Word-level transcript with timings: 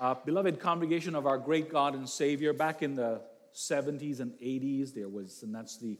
Uh, 0.00 0.12
beloved 0.12 0.58
congregation 0.58 1.14
of 1.14 1.24
our 1.24 1.38
great 1.38 1.70
God 1.70 1.94
and 1.94 2.08
Savior, 2.08 2.52
back 2.52 2.82
in 2.82 2.96
the 2.96 3.20
70s 3.54 4.18
and 4.18 4.32
80s, 4.40 4.92
there 4.92 5.08
was, 5.08 5.44
and 5.44 5.54
that's 5.54 5.78
the 5.78 5.96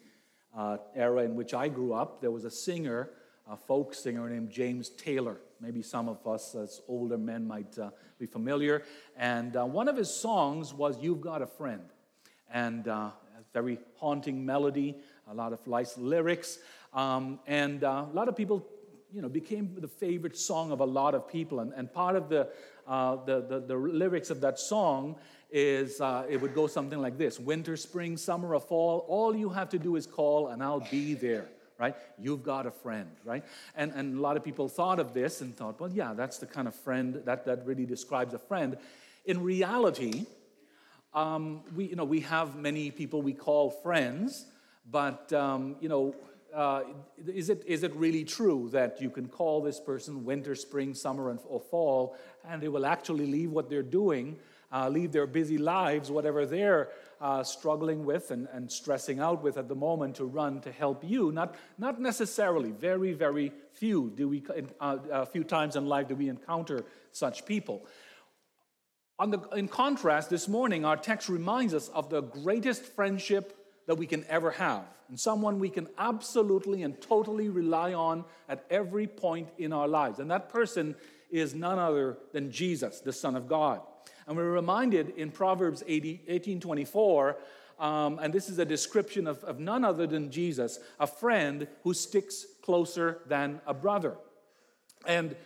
uh, 0.56 0.78
era 0.96 1.22
in 1.22 1.36
which 1.36 1.54
I 1.54 1.68
grew 1.68 1.92
up, 1.92 2.20
there 2.20 2.32
was 2.32 2.44
a 2.44 2.50
singer, 2.50 3.10
a 3.48 3.56
folk 3.56 3.94
singer 3.94 4.28
named 4.28 4.50
James 4.50 4.88
Taylor. 4.88 5.36
Maybe 5.60 5.80
some 5.80 6.08
of 6.08 6.26
us 6.26 6.56
as 6.56 6.80
older 6.88 7.16
men 7.16 7.46
might 7.46 7.78
uh, 7.78 7.90
be 8.18 8.26
familiar. 8.26 8.82
And 9.16 9.56
uh, 9.56 9.64
one 9.64 9.86
of 9.86 9.96
his 9.96 10.10
songs 10.10 10.74
was 10.74 11.00
You've 11.00 11.20
Got 11.20 11.42
a 11.42 11.46
Friend. 11.46 11.84
And 12.52 12.88
uh, 12.88 13.10
a 13.38 13.42
very 13.52 13.78
haunting 13.98 14.44
melody, 14.44 14.96
a 15.30 15.34
lot 15.34 15.52
of 15.52 15.64
nice 15.68 15.96
lyrics. 15.96 16.58
Um, 16.92 17.38
and 17.46 17.84
uh, 17.84 18.06
a 18.10 18.14
lot 18.14 18.26
of 18.26 18.34
people, 18.34 18.66
you 19.12 19.22
know, 19.22 19.28
became 19.28 19.76
the 19.78 19.86
favorite 19.86 20.36
song 20.36 20.72
of 20.72 20.80
a 20.80 20.84
lot 20.84 21.14
of 21.14 21.28
people. 21.28 21.60
And, 21.60 21.72
and 21.74 21.92
part 21.92 22.16
of 22.16 22.28
the, 22.28 22.48
uh, 22.86 23.16
the, 23.24 23.40
the, 23.40 23.60
the, 23.60 23.76
lyrics 23.76 24.30
of 24.30 24.40
that 24.40 24.58
song 24.58 25.16
is 25.50 26.00
uh, 26.00 26.24
it 26.28 26.40
would 26.40 26.54
go 26.54 26.66
something 26.66 27.00
like 27.00 27.16
this 27.16 27.38
Winter, 27.38 27.76
spring, 27.76 28.16
summer, 28.16 28.54
or 28.54 28.60
fall, 28.60 29.04
all 29.08 29.34
you 29.34 29.48
have 29.48 29.68
to 29.70 29.78
do 29.78 29.96
is 29.96 30.06
call 30.06 30.48
and 30.48 30.62
I'll 30.62 30.86
be 30.90 31.14
there 31.14 31.48
right? 31.78 31.96
You've 32.18 32.44
got 32.44 32.66
a 32.66 32.70
friend, 32.70 33.10
right? 33.24 33.44
And, 33.74 33.92
and 33.92 34.16
a 34.16 34.20
lot 34.20 34.36
of 34.36 34.44
people 34.44 34.68
thought 34.68 35.00
of 35.00 35.12
this 35.12 35.40
and 35.40 35.56
thought, 35.56 35.80
well, 35.80 35.90
yeah, 35.90 36.14
that's 36.14 36.38
the 36.38 36.46
kind 36.46 36.68
of 36.68 36.74
friend 36.74 37.20
that, 37.24 37.44
that 37.46 37.66
really 37.66 37.84
describes 37.84 38.32
a 38.32 38.38
friend. 38.38 38.76
In 39.24 39.42
reality, 39.42 40.26
um, 41.14 41.62
we, 41.74 41.86
you 41.86 41.96
know, 41.96 42.04
we 42.04 42.20
have 42.20 42.56
many 42.56 42.90
people 42.90 43.22
we 43.22 43.32
call 43.32 43.70
friends, 43.70 44.46
but 44.90 45.32
um, 45.32 45.76
you 45.80 45.88
know, 45.88 46.14
uh, 46.54 46.82
is, 47.26 47.50
it, 47.50 47.62
is 47.66 47.82
it 47.82 47.94
really 47.96 48.24
true 48.24 48.68
that 48.72 49.00
you 49.00 49.10
can 49.10 49.28
call 49.28 49.60
this 49.60 49.80
person 49.80 50.24
winter, 50.24 50.54
spring, 50.54 50.94
summer, 50.94 51.30
and, 51.30 51.40
or 51.46 51.60
fall, 51.60 52.16
and 52.48 52.62
they 52.62 52.68
will 52.68 52.86
actually 52.86 53.26
leave 53.26 53.50
what 53.50 53.68
they're 53.68 53.82
doing, 53.82 54.36
uh, 54.72 54.88
leave 54.88 55.12
their 55.12 55.26
busy 55.26 55.58
lives, 55.58 56.10
whatever 56.10 56.46
they're 56.46 56.88
uh, 57.20 57.42
struggling 57.42 58.04
with 58.04 58.30
and, 58.30 58.48
and 58.52 58.70
stressing 58.70 59.20
out 59.20 59.42
with 59.42 59.56
at 59.56 59.68
the 59.68 59.74
moment, 59.74 60.14
to 60.16 60.24
run 60.24 60.60
to 60.60 60.70
help 60.70 61.02
you? 61.04 61.32
Not, 61.32 61.54
not 61.78 62.00
necessarily. 62.00 62.70
Very, 62.70 63.12
very 63.12 63.52
few 63.72 64.12
do 64.14 64.28
we, 64.28 64.44
uh, 64.80 64.98
a 65.10 65.26
few 65.26 65.44
times 65.44 65.76
in 65.76 65.86
life 65.86 66.08
do 66.08 66.14
we 66.14 66.28
encounter 66.28 66.84
such 67.12 67.46
people. 67.46 67.86
The, 69.18 69.40
in 69.54 69.68
contrast, 69.68 70.28
this 70.28 70.48
morning, 70.48 70.84
our 70.84 70.96
text 70.96 71.28
reminds 71.28 71.72
us 71.72 71.88
of 71.88 72.10
the 72.10 72.20
greatest 72.20 72.82
friendship 72.82 73.56
that 73.86 73.94
we 73.94 74.06
can 74.06 74.24
ever 74.28 74.50
have, 74.50 74.84
and 75.08 75.18
someone 75.18 75.58
we 75.58 75.68
can 75.68 75.88
absolutely 75.98 76.82
and 76.82 77.00
totally 77.00 77.48
rely 77.48 77.92
on 77.92 78.24
at 78.48 78.64
every 78.70 79.06
point 79.06 79.48
in 79.58 79.72
our 79.72 79.88
lives. 79.88 80.18
And 80.18 80.30
that 80.30 80.48
person 80.48 80.94
is 81.30 81.54
none 81.54 81.78
other 81.78 82.18
than 82.32 82.50
Jesus, 82.50 83.00
the 83.00 83.12
Son 83.12 83.36
of 83.36 83.48
God. 83.48 83.80
And 84.26 84.36
we're 84.36 84.50
reminded 84.50 85.10
in 85.10 85.30
Proverbs 85.30 85.82
18 85.86 86.60
24, 86.60 87.36
um, 87.78 88.18
and 88.22 88.32
this 88.32 88.48
is 88.48 88.58
a 88.58 88.64
description 88.64 89.26
of, 89.26 89.42
of 89.44 89.58
none 89.58 89.84
other 89.84 90.06
than 90.06 90.30
Jesus, 90.30 90.78
a 90.98 91.06
friend 91.06 91.66
who 91.82 91.92
sticks 91.92 92.46
closer 92.62 93.18
than 93.26 93.60
a 93.66 93.74
brother. 93.74 94.16
And 95.06 95.36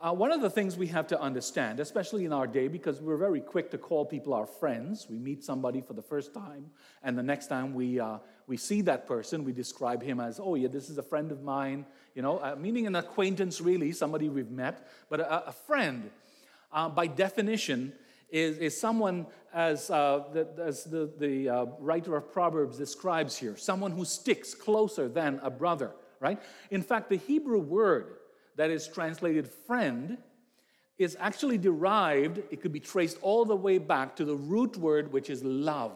uh, 0.00 0.12
one 0.12 0.30
of 0.30 0.40
the 0.40 0.50
things 0.50 0.76
we 0.76 0.86
have 0.86 1.08
to 1.08 1.20
understand, 1.20 1.80
especially 1.80 2.24
in 2.24 2.32
our 2.32 2.46
day, 2.46 2.68
because 2.68 3.00
we're 3.00 3.16
very 3.16 3.40
quick 3.40 3.70
to 3.72 3.78
call 3.78 4.04
people 4.04 4.32
our 4.32 4.46
friends. 4.46 5.06
We 5.10 5.18
meet 5.18 5.42
somebody 5.42 5.80
for 5.80 5.92
the 5.92 6.02
first 6.02 6.32
time, 6.32 6.70
and 7.02 7.18
the 7.18 7.22
next 7.22 7.48
time 7.48 7.74
we, 7.74 7.98
uh, 7.98 8.18
we 8.46 8.56
see 8.56 8.80
that 8.82 9.08
person, 9.08 9.44
we 9.44 9.52
describe 9.52 10.02
him 10.02 10.20
as, 10.20 10.38
oh, 10.38 10.54
yeah, 10.54 10.68
this 10.68 10.88
is 10.88 10.98
a 10.98 11.02
friend 11.02 11.32
of 11.32 11.42
mine, 11.42 11.84
you 12.14 12.22
know, 12.22 12.38
uh, 12.38 12.54
meaning 12.56 12.86
an 12.86 12.94
acquaintance, 12.94 13.60
really, 13.60 13.90
somebody 13.92 14.28
we've 14.28 14.50
met. 14.50 14.88
But 15.10 15.20
a, 15.20 15.48
a 15.48 15.52
friend, 15.52 16.10
uh, 16.72 16.88
by 16.88 17.08
definition, 17.08 17.92
is, 18.30 18.58
is 18.58 18.78
someone, 18.78 19.26
as, 19.52 19.90
uh, 19.90 20.24
the, 20.32 20.48
as 20.58 20.84
the, 20.84 21.10
the 21.18 21.48
uh, 21.48 21.66
writer 21.80 22.16
of 22.16 22.32
Proverbs 22.32 22.78
describes 22.78 23.36
here, 23.36 23.56
someone 23.56 23.90
who 23.90 24.04
sticks 24.04 24.54
closer 24.54 25.08
than 25.08 25.40
a 25.42 25.50
brother, 25.50 25.92
right? 26.20 26.40
In 26.70 26.82
fact, 26.82 27.08
the 27.10 27.16
Hebrew 27.16 27.58
word, 27.58 28.14
that 28.58 28.70
is 28.70 28.88
translated 28.88 29.48
friend, 29.48 30.18
is 30.98 31.16
actually 31.20 31.56
derived, 31.58 32.38
it 32.50 32.60
could 32.60 32.72
be 32.72 32.80
traced 32.80 33.16
all 33.22 33.44
the 33.44 33.54
way 33.54 33.78
back 33.78 34.16
to 34.16 34.24
the 34.24 34.34
root 34.34 34.76
word, 34.76 35.12
which 35.12 35.30
is 35.30 35.44
love. 35.44 35.92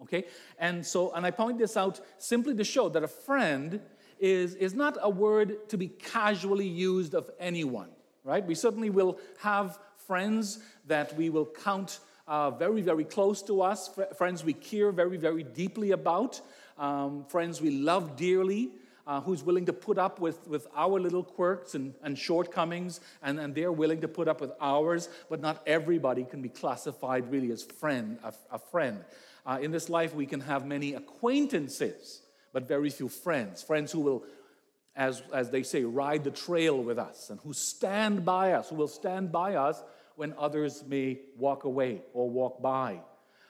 Okay? 0.00 0.24
And 0.60 0.86
so, 0.86 1.12
and 1.14 1.26
I 1.26 1.32
point 1.32 1.58
this 1.58 1.76
out 1.76 2.00
simply 2.18 2.54
to 2.54 2.62
show 2.62 2.88
that 2.90 3.02
a 3.02 3.08
friend 3.08 3.80
is, 4.20 4.54
is 4.54 4.72
not 4.72 4.96
a 5.02 5.10
word 5.10 5.68
to 5.68 5.76
be 5.76 5.88
casually 5.88 6.68
used 6.68 7.12
of 7.12 7.28
anyone, 7.40 7.88
right? 8.22 8.46
We 8.46 8.54
certainly 8.54 8.90
will 8.90 9.18
have 9.40 9.80
friends 9.96 10.60
that 10.86 11.12
we 11.16 11.28
will 11.28 11.46
count 11.46 11.98
uh, 12.28 12.52
very, 12.52 12.82
very 12.82 13.04
close 13.04 13.42
to 13.42 13.62
us, 13.62 13.90
friends 14.16 14.44
we 14.44 14.52
care 14.52 14.92
very, 14.92 15.16
very 15.16 15.42
deeply 15.42 15.90
about, 15.90 16.40
um, 16.78 17.24
friends 17.24 17.60
we 17.60 17.70
love 17.70 18.14
dearly 18.14 18.70
uh, 19.06 19.20
who's 19.20 19.42
willing 19.42 19.66
to 19.66 19.72
put 19.72 19.98
up 19.98 20.18
with, 20.20 20.46
with 20.48 20.66
our 20.74 20.98
little 20.98 21.22
quirks 21.22 21.74
and, 21.74 21.94
and 22.02 22.18
shortcomings, 22.18 23.00
and, 23.22 23.38
and 23.38 23.54
they're 23.54 23.72
willing 23.72 24.00
to 24.00 24.08
put 24.08 24.26
up 24.26 24.40
with 24.40 24.52
ours, 24.60 25.08
but 25.30 25.40
not 25.40 25.62
everybody 25.66 26.24
can 26.24 26.42
be 26.42 26.48
classified 26.48 27.30
really 27.30 27.50
as 27.52 27.62
friend, 27.62 28.18
a, 28.24 28.32
a 28.50 28.58
friend. 28.58 29.04
Uh, 29.46 29.58
in 29.62 29.70
this 29.70 29.88
life, 29.88 30.12
we 30.14 30.26
can 30.26 30.40
have 30.40 30.66
many 30.66 30.94
acquaintances, 30.94 32.22
but 32.52 32.66
very 32.66 32.90
few 32.90 33.08
friends. 33.08 33.62
Friends 33.62 33.92
who 33.92 34.00
will, 34.00 34.24
as, 34.96 35.22
as 35.32 35.50
they 35.50 35.62
say, 35.62 35.84
ride 35.84 36.24
the 36.24 36.32
trail 36.32 36.82
with 36.82 36.98
us 36.98 37.30
and 37.30 37.38
who 37.40 37.52
stand 37.52 38.24
by 38.24 38.52
us, 38.52 38.70
who 38.70 38.74
will 38.74 38.88
stand 38.88 39.30
by 39.30 39.54
us 39.54 39.80
when 40.16 40.34
others 40.36 40.82
may 40.88 41.20
walk 41.38 41.62
away 41.62 42.02
or 42.12 42.28
walk 42.28 42.60
by. 42.60 42.98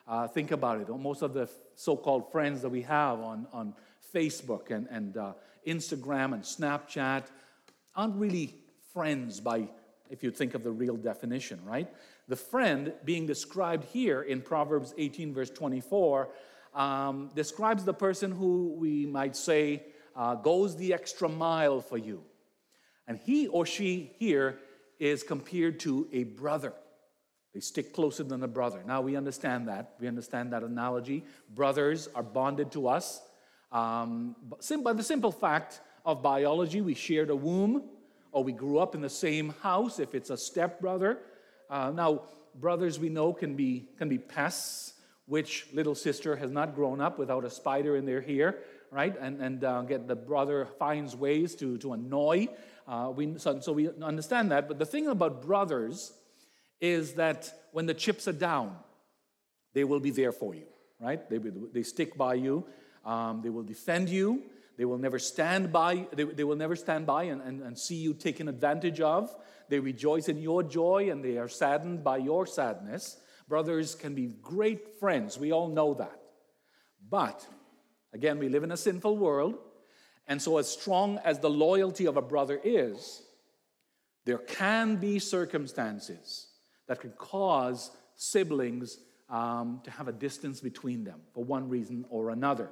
Uh, 0.06 0.28
think 0.28 0.50
about 0.50 0.80
it. 0.80 0.88
Most 0.88 1.22
of 1.22 1.32
the 1.32 1.48
so 1.76 1.96
called 1.96 2.30
friends 2.30 2.62
that 2.62 2.68
we 2.68 2.82
have 2.82 3.20
on, 3.20 3.46
on 3.52 3.74
Facebook 4.14 4.70
and, 4.70 4.86
and 4.90 5.16
uh, 5.16 5.32
Instagram 5.66 6.34
and 6.34 6.42
Snapchat 6.42 7.24
aren't 7.94 8.16
really 8.16 8.54
friends 8.92 9.40
by, 9.40 9.68
if 10.10 10.22
you 10.22 10.30
think 10.30 10.54
of 10.54 10.62
the 10.62 10.70
real 10.70 10.96
definition, 10.96 11.60
right? 11.64 11.88
The 12.28 12.36
friend 12.36 12.92
being 13.04 13.26
described 13.26 13.84
here 13.92 14.22
in 14.22 14.40
Proverbs 14.40 14.94
18, 14.96 15.34
verse 15.34 15.50
24, 15.50 16.28
um, 16.74 17.30
describes 17.34 17.84
the 17.84 17.94
person 17.94 18.30
who 18.30 18.74
we 18.78 19.06
might 19.06 19.36
say 19.36 19.82
uh, 20.14 20.34
goes 20.34 20.76
the 20.76 20.92
extra 20.92 21.28
mile 21.28 21.80
for 21.80 21.98
you. 21.98 22.22
And 23.06 23.18
he 23.18 23.46
or 23.48 23.66
she 23.66 24.12
here 24.18 24.58
is 24.98 25.22
compared 25.22 25.80
to 25.80 26.08
a 26.12 26.24
brother. 26.24 26.72
They 27.54 27.60
stick 27.60 27.94
closer 27.94 28.22
than 28.22 28.42
a 28.42 28.48
brother. 28.48 28.82
Now 28.86 29.00
we 29.00 29.16
understand 29.16 29.68
that. 29.68 29.94
We 30.00 30.08
understand 30.08 30.52
that 30.52 30.62
analogy. 30.62 31.24
Brothers 31.54 32.08
are 32.14 32.22
bonded 32.22 32.72
to 32.72 32.88
us 32.88 33.22
um, 33.72 34.36
by 34.82 34.92
the 34.92 35.02
simple 35.02 35.32
fact 35.32 35.80
of 36.04 36.22
biology, 36.22 36.80
we 36.80 36.94
shared 36.94 37.30
a 37.30 37.36
womb 37.36 37.82
or 38.32 38.44
we 38.44 38.52
grew 38.52 38.78
up 38.78 38.94
in 38.94 39.00
the 39.00 39.10
same 39.10 39.54
house 39.62 39.98
if 39.98 40.14
it's 40.14 40.30
a 40.30 40.36
stepbrother. 40.36 41.18
Uh, 41.68 41.90
now, 41.90 42.22
brothers 42.54 42.98
we 42.98 43.08
know 43.08 43.32
can 43.32 43.54
be, 43.54 43.88
can 43.98 44.08
be 44.08 44.18
pests. 44.18 44.94
Which 45.26 45.66
little 45.72 45.96
sister 45.96 46.36
has 46.36 46.52
not 46.52 46.76
grown 46.76 47.00
up 47.00 47.18
without 47.18 47.44
a 47.44 47.50
spider 47.50 47.96
in 47.96 48.06
their 48.06 48.20
hair, 48.20 48.58
right? 48.92 49.12
And, 49.20 49.40
and 49.40 49.64
uh, 49.64 49.82
get 49.82 50.06
the 50.06 50.14
brother 50.14 50.68
finds 50.78 51.16
ways 51.16 51.56
to, 51.56 51.76
to 51.78 51.94
annoy. 51.94 52.46
Uh, 52.86 53.12
we, 53.14 53.36
so, 53.36 53.58
so 53.58 53.72
we 53.72 53.90
understand 54.00 54.52
that. 54.52 54.68
But 54.68 54.78
the 54.78 54.86
thing 54.86 55.08
about 55.08 55.42
brothers 55.42 56.12
is 56.80 57.14
that 57.14 57.52
when 57.72 57.86
the 57.86 57.94
chips 57.94 58.28
are 58.28 58.32
down, 58.32 58.76
they 59.74 59.82
will 59.82 59.98
be 59.98 60.10
there 60.10 60.30
for 60.30 60.54
you, 60.54 60.66
right? 61.00 61.28
They, 61.28 61.38
they 61.38 61.82
stick 61.82 62.16
by 62.16 62.34
you. 62.34 62.64
Um, 63.06 63.40
they 63.42 63.48
will 63.48 63.62
defend 63.62 64.10
you. 64.10 64.42
They 64.76 64.84
will 64.84 64.98
never 64.98 65.18
stand 65.18 65.72
by, 65.72 66.06
they, 66.12 66.24
they 66.24 66.44
will 66.44 66.56
never 66.56 66.76
stand 66.76 67.06
by 67.06 67.24
and, 67.24 67.40
and, 67.40 67.62
and 67.62 67.78
see 67.78 67.94
you 67.94 68.12
taken 68.12 68.46
advantage 68.46 69.00
of. 69.00 69.34
They 69.70 69.78
rejoice 69.78 70.28
in 70.28 70.42
your 70.42 70.62
joy 70.62 71.08
and 71.10 71.24
they 71.24 71.38
are 71.38 71.48
saddened 71.48 72.04
by 72.04 72.18
your 72.18 72.46
sadness. 72.46 73.16
Brothers 73.48 73.94
can 73.94 74.14
be 74.14 74.34
great 74.42 74.98
friends. 75.00 75.38
We 75.38 75.52
all 75.52 75.68
know 75.68 75.94
that. 75.94 76.20
But 77.08 77.46
again, 78.12 78.38
we 78.38 78.48
live 78.48 78.64
in 78.64 78.72
a 78.72 78.76
sinful 78.76 79.16
world. 79.16 79.58
And 80.28 80.42
so, 80.42 80.58
as 80.58 80.68
strong 80.68 81.18
as 81.24 81.38
the 81.38 81.48
loyalty 81.48 82.06
of 82.06 82.16
a 82.16 82.22
brother 82.22 82.60
is, 82.62 83.22
there 84.24 84.38
can 84.38 84.96
be 84.96 85.20
circumstances 85.20 86.48
that 86.88 87.00
can 87.00 87.12
cause 87.12 87.92
siblings 88.16 88.98
um, 89.30 89.80
to 89.84 89.90
have 89.92 90.08
a 90.08 90.12
distance 90.12 90.60
between 90.60 91.04
them 91.04 91.20
for 91.32 91.44
one 91.44 91.68
reason 91.68 92.04
or 92.10 92.30
another. 92.30 92.70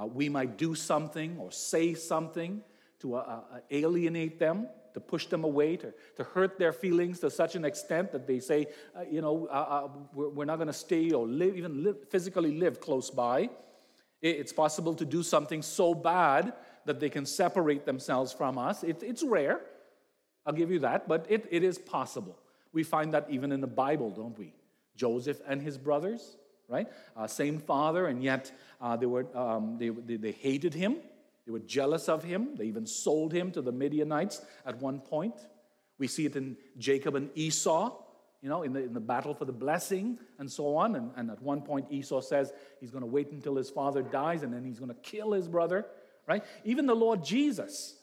Uh, 0.00 0.06
we 0.06 0.28
might 0.28 0.56
do 0.56 0.74
something 0.74 1.36
or 1.38 1.50
say 1.50 1.94
something 1.94 2.62
to 3.00 3.16
uh, 3.16 3.18
uh, 3.52 3.58
alienate 3.70 4.38
them, 4.38 4.68
to 4.94 5.00
push 5.00 5.26
them 5.26 5.44
away, 5.44 5.76
to, 5.76 5.92
to 6.16 6.24
hurt 6.24 6.58
their 6.58 6.72
feelings 6.72 7.20
to 7.20 7.30
such 7.30 7.54
an 7.54 7.64
extent 7.64 8.12
that 8.12 8.26
they 8.26 8.40
say, 8.40 8.66
uh, 8.96 9.02
you 9.10 9.20
know, 9.20 9.48
uh, 9.50 9.52
uh, 9.54 9.88
we're, 10.12 10.28
we're, 10.28 10.44
not 10.44 10.56
going 10.56 10.68
to 10.68 10.72
stay 10.72 11.10
or 11.12 11.26
live, 11.26 11.56
even 11.56 11.82
live, 11.82 11.96
physically 12.08 12.52
live 12.58 12.80
close 12.80 13.10
by. 13.10 13.48
It's 14.20 14.52
possible 14.52 14.94
to 14.96 15.04
do 15.04 15.22
something 15.22 15.62
so 15.62 15.94
bad 15.94 16.52
that 16.86 16.98
they 16.98 17.08
can 17.08 17.24
separate 17.24 17.86
themselves 17.86 18.32
from 18.32 18.58
us. 18.58 18.82
It, 18.82 19.02
it's 19.02 19.22
rare, 19.22 19.60
I'll 20.44 20.54
give 20.54 20.70
you 20.70 20.80
that, 20.80 21.06
but 21.06 21.26
it, 21.28 21.46
it 21.50 21.62
is 21.62 21.78
possible. 21.78 22.36
We 22.72 22.82
find 22.82 23.14
that 23.14 23.26
even 23.30 23.52
in 23.52 23.60
the 23.60 23.68
Bible, 23.68 24.10
don't 24.10 24.36
we? 24.36 24.54
Joseph 24.96 25.40
and 25.46 25.62
his 25.62 25.78
brothers, 25.78 26.36
right? 26.68 26.86
Uh, 27.16 27.26
same 27.26 27.58
father, 27.58 28.06
and 28.06 28.22
yet 28.22 28.52
uh, 28.80 28.96
they, 28.96 29.06
were, 29.06 29.26
um, 29.36 29.76
they, 29.78 29.88
they, 29.88 30.16
they 30.16 30.32
hated 30.32 30.74
him. 30.74 30.96
They 31.46 31.52
were 31.52 31.60
jealous 31.60 32.08
of 32.08 32.22
him. 32.22 32.56
They 32.56 32.66
even 32.66 32.86
sold 32.86 33.32
him 33.32 33.50
to 33.52 33.62
the 33.62 33.72
Midianites 33.72 34.42
at 34.66 34.80
one 34.80 35.00
point. 35.00 35.34
We 35.98 36.06
see 36.06 36.26
it 36.26 36.36
in 36.36 36.56
Jacob 36.76 37.14
and 37.14 37.30
Esau, 37.34 37.96
you 38.42 38.48
know, 38.48 38.62
in 38.62 38.72
the, 38.72 38.84
in 38.84 38.92
the 38.92 39.00
battle 39.00 39.34
for 39.34 39.46
the 39.46 39.52
blessing 39.52 40.18
and 40.38 40.50
so 40.50 40.76
on. 40.76 40.94
And, 40.94 41.10
and 41.16 41.30
at 41.30 41.42
one 41.42 41.62
point, 41.62 41.86
Esau 41.90 42.20
says 42.20 42.52
he's 42.80 42.90
going 42.90 43.02
to 43.02 43.08
wait 43.08 43.32
until 43.32 43.56
his 43.56 43.70
father 43.70 44.02
dies 44.02 44.42
and 44.42 44.52
then 44.52 44.64
he's 44.64 44.78
going 44.78 44.94
to 44.94 45.00
kill 45.00 45.32
his 45.32 45.48
brother, 45.48 45.86
right? 46.26 46.44
Even 46.64 46.86
the 46.86 46.94
Lord 46.94 47.24
Jesus, 47.24 47.96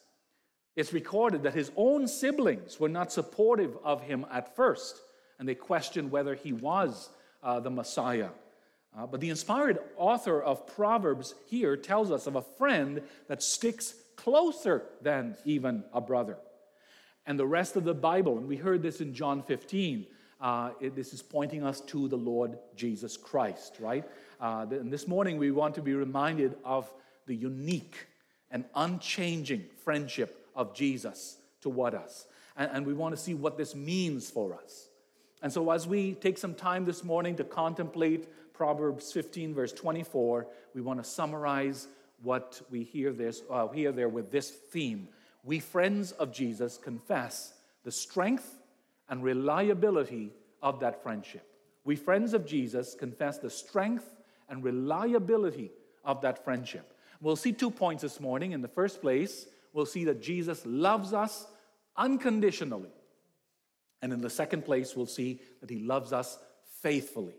it's 0.75 0.91
recorded 0.91 1.43
that 1.43 1.53
his 1.53 1.71
own 1.77 2.07
siblings 2.07 2.79
were 2.79 2.89
not 2.89 3.11
supportive 3.11 3.77
of 3.83 4.01
him 4.01 4.25
at 4.29 4.55
first, 4.55 4.99
and 5.39 5.47
they 5.47 5.55
questioned 5.55 6.11
whether 6.11 6.35
he 6.35 6.51
was 6.51 7.09
uh, 7.41 7.59
the 7.61 7.69
Messiah. 7.69 8.29
Uh, 8.97 9.05
but 9.05 9.19
the 9.19 9.29
inspired 9.29 9.77
author 9.97 10.41
of 10.41 10.67
Proverbs 10.67 11.35
here 11.47 11.75
tells 11.75 12.11
us 12.11 12.27
of 12.27 12.35
a 12.35 12.41
friend 12.41 13.01
that 13.27 13.43
sticks 13.43 13.93
closer 14.15 14.83
than 15.01 15.35
even 15.43 15.83
a 15.93 15.99
brother. 15.99 16.37
And 17.25 17.39
the 17.39 17.47
rest 17.47 17.75
of 17.75 17.83
the 17.83 17.93
Bible, 17.93 18.37
and 18.37 18.47
we 18.47 18.55
heard 18.55 18.81
this 18.81 19.01
in 19.01 19.13
John 19.13 19.41
15, 19.41 20.05
uh, 20.39 20.71
it, 20.79 20.95
this 20.95 21.13
is 21.13 21.21
pointing 21.21 21.63
us 21.63 21.81
to 21.81 22.07
the 22.07 22.15
Lord 22.17 22.57
Jesus 22.75 23.17
Christ, 23.17 23.77
right? 23.79 24.05
Uh, 24.39 24.65
and 24.69 24.91
this 24.91 25.07
morning 25.07 25.37
we 25.37 25.51
want 25.51 25.75
to 25.75 25.81
be 25.81 25.93
reminded 25.93 26.55
of 26.63 26.91
the 27.25 27.35
unique 27.35 28.07
and 28.51 28.63
unchanging 28.75 29.65
friendship 29.83 30.47
of 30.55 30.73
Jesus 30.73 31.37
toward 31.61 31.95
us. 31.95 32.27
And, 32.55 32.69
and 32.71 32.85
we 32.85 32.93
want 32.93 33.15
to 33.15 33.21
see 33.21 33.33
what 33.33 33.57
this 33.57 33.75
means 33.75 34.29
for 34.29 34.53
us. 34.53 34.87
And 35.41 35.51
so, 35.51 35.69
as 35.71 35.85
we 35.85 36.13
take 36.13 36.37
some 36.37 36.55
time 36.55 36.85
this 36.85 37.03
morning 37.03 37.35
to 37.35 37.43
contemplate 37.43 38.27
Proverbs 38.55 39.11
15, 39.11 39.53
verse 39.53 39.73
24, 39.73 40.47
we 40.73 40.81
want 40.81 41.03
to 41.03 41.09
summarize 41.09 41.87
what 42.23 42.61
we 42.69 42.83
hear, 42.83 43.11
this, 43.11 43.43
uh, 43.49 43.67
hear 43.67 43.91
there 43.91 44.09
with 44.09 44.31
this 44.31 44.49
theme. 44.49 45.09
We, 45.43 45.59
friends 45.59 46.11
of 46.13 46.31
Jesus, 46.31 46.77
confess 46.77 47.53
the 47.83 47.91
strength 47.91 48.59
and 49.09 49.23
reliability 49.23 50.31
of 50.61 50.79
that 50.79 51.03
friendship. 51.03 51.45
We, 51.83 51.95
friends 51.95 52.33
of 52.33 52.45
Jesus, 52.45 52.95
confess 52.97 53.37
the 53.37 53.49
strength 53.49 54.09
and 54.49 54.63
reliability 54.63 55.71
of 56.03 56.21
that 56.21 56.43
friendship. 56.43 56.93
We'll 57.21 57.35
see 57.35 57.53
two 57.53 57.71
points 57.71 58.01
this 58.01 58.19
morning. 58.19 58.53
In 58.53 58.61
the 58.61 58.67
first 58.67 59.01
place, 59.01 59.45
we'll 59.73 59.85
see 59.85 60.05
that 60.05 60.21
Jesus 60.21 60.61
loves 60.65 61.13
us 61.13 61.45
unconditionally. 61.97 62.91
And 64.01 64.13
in 64.13 64.21
the 64.21 64.29
second 64.29 64.65
place, 64.65 64.95
we'll 64.95 65.05
see 65.05 65.41
that 65.61 65.69
he 65.69 65.79
loves 65.79 66.13
us 66.13 66.37
faithfully. 66.81 67.35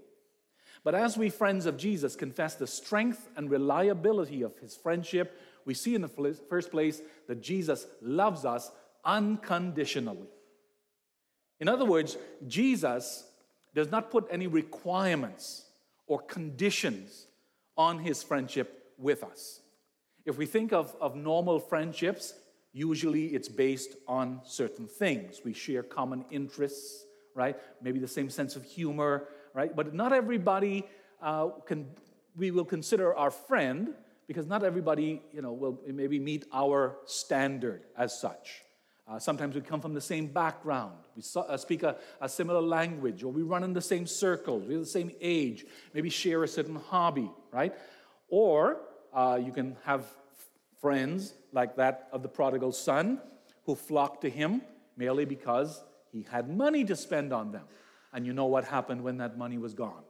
But 0.87 0.95
as 0.95 1.19
we, 1.19 1.31
friends 1.31 1.67
of 1.67 1.77
Jesus, 1.77 2.15
confess 2.15 2.55
the 2.55 2.69
strength 2.69 3.29
and 3.37 3.51
reliability 3.51 4.43
of 4.43 4.57
his 4.59 4.77
friendship, 4.77 5.37
we 5.65 5.75
see 5.75 5.97
in 5.97 6.01
the 6.01 6.37
first 6.49 6.71
place 6.71 7.03
that 7.27 7.43
Jesus 7.43 7.89
loves 8.01 8.45
us 8.45 8.71
unconditionally. 9.05 10.29
In 11.59 11.67
other 11.67 11.85
words, 11.85 12.17
Jesus 12.47 13.25
does 13.75 13.91
not 13.91 14.13
put 14.13 14.29
any 14.31 14.47
requirements 14.47 15.65
or 16.07 16.21
conditions 16.21 17.27
on 17.77 17.99
his 17.99 18.23
friendship 18.23 18.93
with 18.97 19.25
us. 19.25 19.63
If 20.25 20.39
we 20.39 20.47
think 20.47 20.73
of, 20.73 20.95
of 21.01 21.17
normal 21.17 21.59
friendships, 21.59 22.33
usually 22.73 23.35
it's 23.35 23.49
based 23.49 23.97
on 24.07 24.41
certain 24.45 24.87
things. 24.87 25.41
We 25.45 25.53
share 25.53 25.83
common 25.83 26.25
interests, 26.31 27.07
right? 27.35 27.57
Maybe 27.83 27.99
the 27.99 28.07
same 28.07 28.31
sense 28.31 28.55
of 28.55 28.63
humor, 28.63 29.27
right? 29.57 29.75
But 29.75 29.95
not 29.95 30.13
everybody 30.13 30.85
uh, 31.21 31.49
can, 31.65 31.87
we 32.37 32.51
will 32.51 32.67
consider 32.67 33.17
our 33.17 33.31
friend 33.31 33.95
because 34.29 34.47
not 34.47 34.63
everybody, 34.63 35.23
you 35.33 35.41
know, 35.41 35.53
will 35.53 35.79
maybe 35.87 36.21
meet 36.21 36.45
our 36.53 36.99
standard 37.07 37.83
as 37.97 38.17
such. 38.21 38.63
Uh, 39.09 39.19
sometimes 39.19 39.55
we 39.55 39.61
come 39.63 39.81
from 39.81 39.95
the 39.95 40.01
same 40.01 40.27
background. 40.27 40.99
We 41.15 41.23
so, 41.23 41.43
uh, 41.43 41.57
speak 41.57 41.85
a, 41.85 41.97
a, 42.21 42.29
similar 42.29 42.61
language, 42.61 43.23
or 43.23 43.33
we 43.33 43.43
run 43.43 43.63
in 43.63 43.73
the 43.73 43.81
same 43.81 44.07
circles. 44.07 44.65
We're 44.67 44.81
the 44.81 44.85
same 44.85 45.13
age. 45.21 45.65
Maybe 45.95 46.11
share 46.11 46.43
a 46.43 46.49
certain 46.49 46.75
hobby, 46.75 47.31
right? 47.53 47.73
Or 48.29 48.81
uh, 49.15 49.39
you 49.43 49.53
can 49.53 49.77
have 49.85 50.05
friends 50.81 51.33
like 51.53 51.77
that 51.77 52.09
of 52.13 52.23
the 52.23 52.29
prodigal 52.29 52.73
son 52.73 53.21
who 53.65 53.75
flocked 53.77 54.23
to 54.23 54.29
him 54.29 54.61
merely 54.97 55.25
because 55.25 55.83
he 56.11 56.27
had 56.29 56.51
money 56.55 56.85
to 56.85 56.97
spend 56.97 57.33
on 57.33 57.53
them. 57.53 57.65
And 58.17 58.27
you 58.27 58.33
know 58.33 58.47
what 58.47 58.65
happened 58.65 59.05
when 59.05 59.19
that 59.19 59.39
money 59.39 59.59
was 59.59 59.75
gone, 59.75 60.03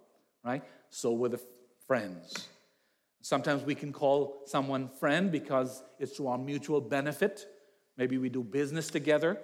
right? 0.43 0.63
So 0.89 1.13
were 1.13 1.29
the 1.29 1.41
friends. 1.87 2.49
Sometimes 3.21 3.65
we 3.65 3.75
can 3.75 3.93
call 3.93 4.41
someone 4.47 4.89
friend 4.89 5.31
because 5.31 5.83
it's 5.99 6.17
to 6.17 6.29
our 6.29 6.39
mutual 6.39 6.81
benefit 6.81 7.47
Maybe 7.97 8.19
we 8.19 8.29
do 8.29 8.43
business 8.43 8.89
together, 8.89 9.39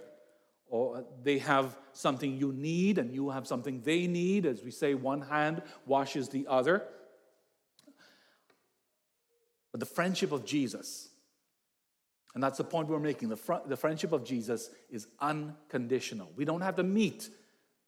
or 0.67 1.05
they 1.23 1.39
have 1.39 1.77
something 1.93 2.37
you 2.37 2.53
need 2.53 2.99
and 2.99 3.13
you 3.13 3.31
have 3.31 3.47
something 3.47 3.81
they 3.83 4.07
need. 4.07 4.47
As 4.47 4.63
we 4.63 4.71
say, 4.71 4.95
one 4.95 5.23
hand 5.23 5.63
washes 5.87 6.29
the 6.29 6.47
other. 6.49 6.85
But 9.71 9.81
the 9.81 9.87
friendship 9.87 10.33
of 10.33 10.45
Jesus, 10.45 11.09
and 12.35 12.43
that's 12.43 12.59
the 12.59 12.65
point 12.65 12.89
we're 12.89 12.99
making, 12.99 13.31
the, 13.31 13.37
fr- 13.37 13.67
the 13.67 13.77
friendship 13.77 14.13
of 14.13 14.23
Jesus 14.23 14.71
is 14.91 15.07
unconditional. 15.19 16.31
We 16.37 16.45
don't 16.45 16.61
have 16.61 16.77
to 16.77 16.83
meet 16.83 17.31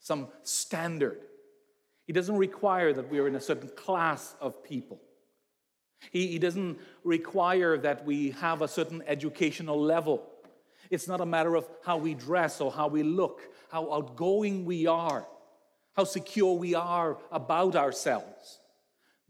some 0.05 0.29
standard. 0.43 1.25
He 2.06 2.12
doesn't 2.12 2.37
require 2.37 2.93
that 2.93 3.11
we 3.11 3.19
are 3.21 3.27
in 3.27 3.37
a 3.37 3.41
certain 3.41 3.71
class 3.71 4.37
of 4.39 4.62
people. 4.62 5.01
He, 6.11 6.27
he 6.27 6.39
doesn't 6.39 6.79
require 7.05 7.79
that 7.79 8.05
we 8.05 8.33
have 8.33 8.61
a 8.61 8.69
certain 8.69 9.03
educational 9.06 9.81
level. 9.81 10.23
It's 10.91 11.09
not 11.09 11.23
a 11.23 11.27
matter 11.27 11.55
of 11.55 11.67
how 11.83 11.97
we 11.97 12.12
dress 12.12 12.61
or 12.61 12.71
how 12.71 12.87
we 12.87 13.03
look, 13.03 13.41
how 13.71 13.91
outgoing 13.95 14.67
we 14.67 14.87
are, 14.87 15.27
how 15.97 16.05
secure 16.05 16.53
we 16.53 16.75
are 16.75 17.17
about 17.33 17.75
ourselves. 17.75 18.59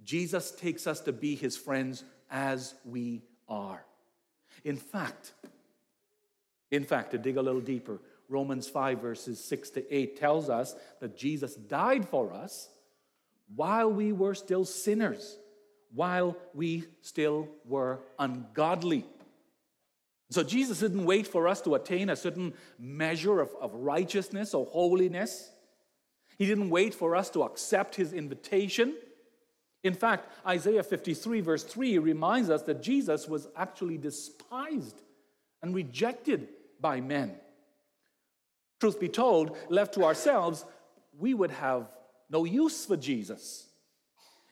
Jesus 0.02 0.50
takes 0.50 0.88
us 0.88 0.98
to 1.02 1.12
be 1.12 1.36
his 1.36 1.56
friends 1.56 2.02
as 2.32 2.74
we 2.84 3.22
are. 3.48 3.84
In 4.64 4.76
fact, 4.76 5.34
in 6.72 6.82
fact, 6.82 7.12
to 7.12 7.18
dig 7.18 7.36
a 7.36 7.42
little 7.42 7.60
deeper, 7.60 8.00
Romans 8.28 8.68
5, 8.68 9.00
verses 9.00 9.42
6 9.44 9.70
to 9.70 9.94
8 9.94 10.18
tells 10.18 10.48
us 10.48 10.74
that 11.00 11.16
Jesus 11.16 11.54
died 11.54 12.08
for 12.08 12.32
us 12.32 12.68
while 13.54 13.90
we 13.90 14.12
were 14.12 14.34
still 14.34 14.64
sinners, 14.64 15.36
while 15.92 16.36
we 16.54 16.84
still 17.02 17.48
were 17.64 18.00
ungodly. 18.18 19.04
So 20.30 20.42
Jesus 20.42 20.80
didn't 20.80 21.04
wait 21.04 21.26
for 21.26 21.46
us 21.46 21.60
to 21.62 21.74
attain 21.74 22.10
a 22.10 22.16
certain 22.16 22.54
measure 22.78 23.40
of, 23.40 23.54
of 23.60 23.74
righteousness 23.74 24.54
or 24.54 24.66
holiness. 24.66 25.50
He 26.38 26.46
didn't 26.46 26.70
wait 26.70 26.94
for 26.94 27.14
us 27.14 27.30
to 27.30 27.42
accept 27.42 27.94
his 27.94 28.12
invitation. 28.12 28.96
In 29.84 29.94
fact, 29.94 30.32
Isaiah 30.46 30.82
53, 30.82 31.40
verse 31.42 31.62
3, 31.62 31.98
reminds 31.98 32.50
us 32.50 32.62
that 32.62 32.82
Jesus 32.82 33.28
was 33.28 33.46
actually 33.54 33.98
despised 33.98 35.00
and 35.62 35.74
rejected 35.74 36.48
by 36.80 37.00
men. 37.00 37.36
Truth 38.84 39.00
be 39.00 39.08
told, 39.08 39.56
left 39.70 39.94
to 39.94 40.04
ourselves, 40.04 40.62
we 41.18 41.32
would 41.32 41.52
have 41.52 41.88
no 42.28 42.44
use 42.44 42.84
for 42.84 42.98
Jesus. 42.98 43.66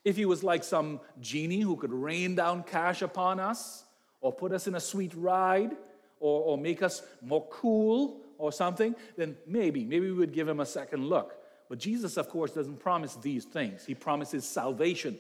If 0.06 0.16
he 0.16 0.24
was 0.24 0.42
like 0.42 0.64
some 0.64 1.00
genie 1.20 1.60
who 1.60 1.76
could 1.76 1.92
rain 1.92 2.34
down 2.34 2.62
cash 2.62 3.02
upon 3.02 3.38
us, 3.38 3.84
or 4.22 4.32
put 4.32 4.52
us 4.52 4.66
in 4.66 4.74
a 4.74 4.80
sweet 4.80 5.12
ride 5.14 5.72
or, 6.18 6.44
or 6.44 6.56
make 6.56 6.82
us 6.82 7.02
more 7.20 7.46
cool 7.50 8.22
or 8.38 8.52
something, 8.52 8.96
then 9.18 9.36
maybe, 9.46 9.84
maybe 9.84 10.06
we 10.06 10.16
would 10.16 10.32
give 10.32 10.48
him 10.48 10.60
a 10.60 10.64
second 10.64 11.06
look. 11.06 11.34
But 11.68 11.78
Jesus, 11.78 12.16
of 12.16 12.30
course, 12.30 12.52
doesn't 12.52 12.80
promise 12.80 13.16
these 13.16 13.44
things. 13.44 13.84
He 13.84 13.94
promises 13.94 14.46
salvation. 14.46 15.18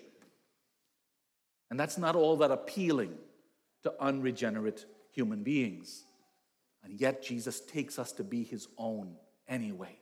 And 1.68 1.78
that's 1.78 1.98
not 1.98 2.16
all 2.16 2.38
that 2.38 2.50
appealing 2.50 3.12
to 3.82 3.92
unregenerate 4.00 4.86
human 5.10 5.42
beings. 5.42 6.04
And 6.84 7.00
yet, 7.00 7.22
Jesus 7.22 7.60
takes 7.60 7.98
us 7.98 8.12
to 8.12 8.24
be 8.24 8.42
his 8.42 8.68
own 8.76 9.14
anyway. 9.48 9.98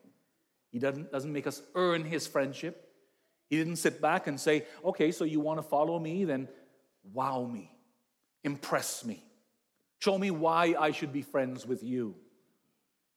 He 0.71 0.79
doesn't, 0.79 1.13
doesn't 1.13 1.33
make 1.33 1.47
us 1.47 1.63
earn 1.75 2.05
his 2.05 2.27
friendship. 2.27 2.89
He 3.49 3.57
didn't 3.57 3.77
sit 3.77 4.01
back 4.01 4.29
and 4.29 4.39
say, 4.39 4.65
okay, 4.85 5.11
so 5.11 5.25
you 5.25 5.41
want 5.41 5.59
to 5.59 5.63
follow 5.63 5.99
me? 5.99 6.25
Then 6.25 6.49
wow 7.13 7.45
me. 7.45 7.71
Impress 8.45 9.05
me. 9.05 9.23
Show 9.99 10.17
me 10.17 10.31
why 10.31 10.75
I 10.79 10.93
should 10.93 11.13
be 11.13 11.23
friends 11.23 11.67
with 11.67 11.83
you. 11.83 12.15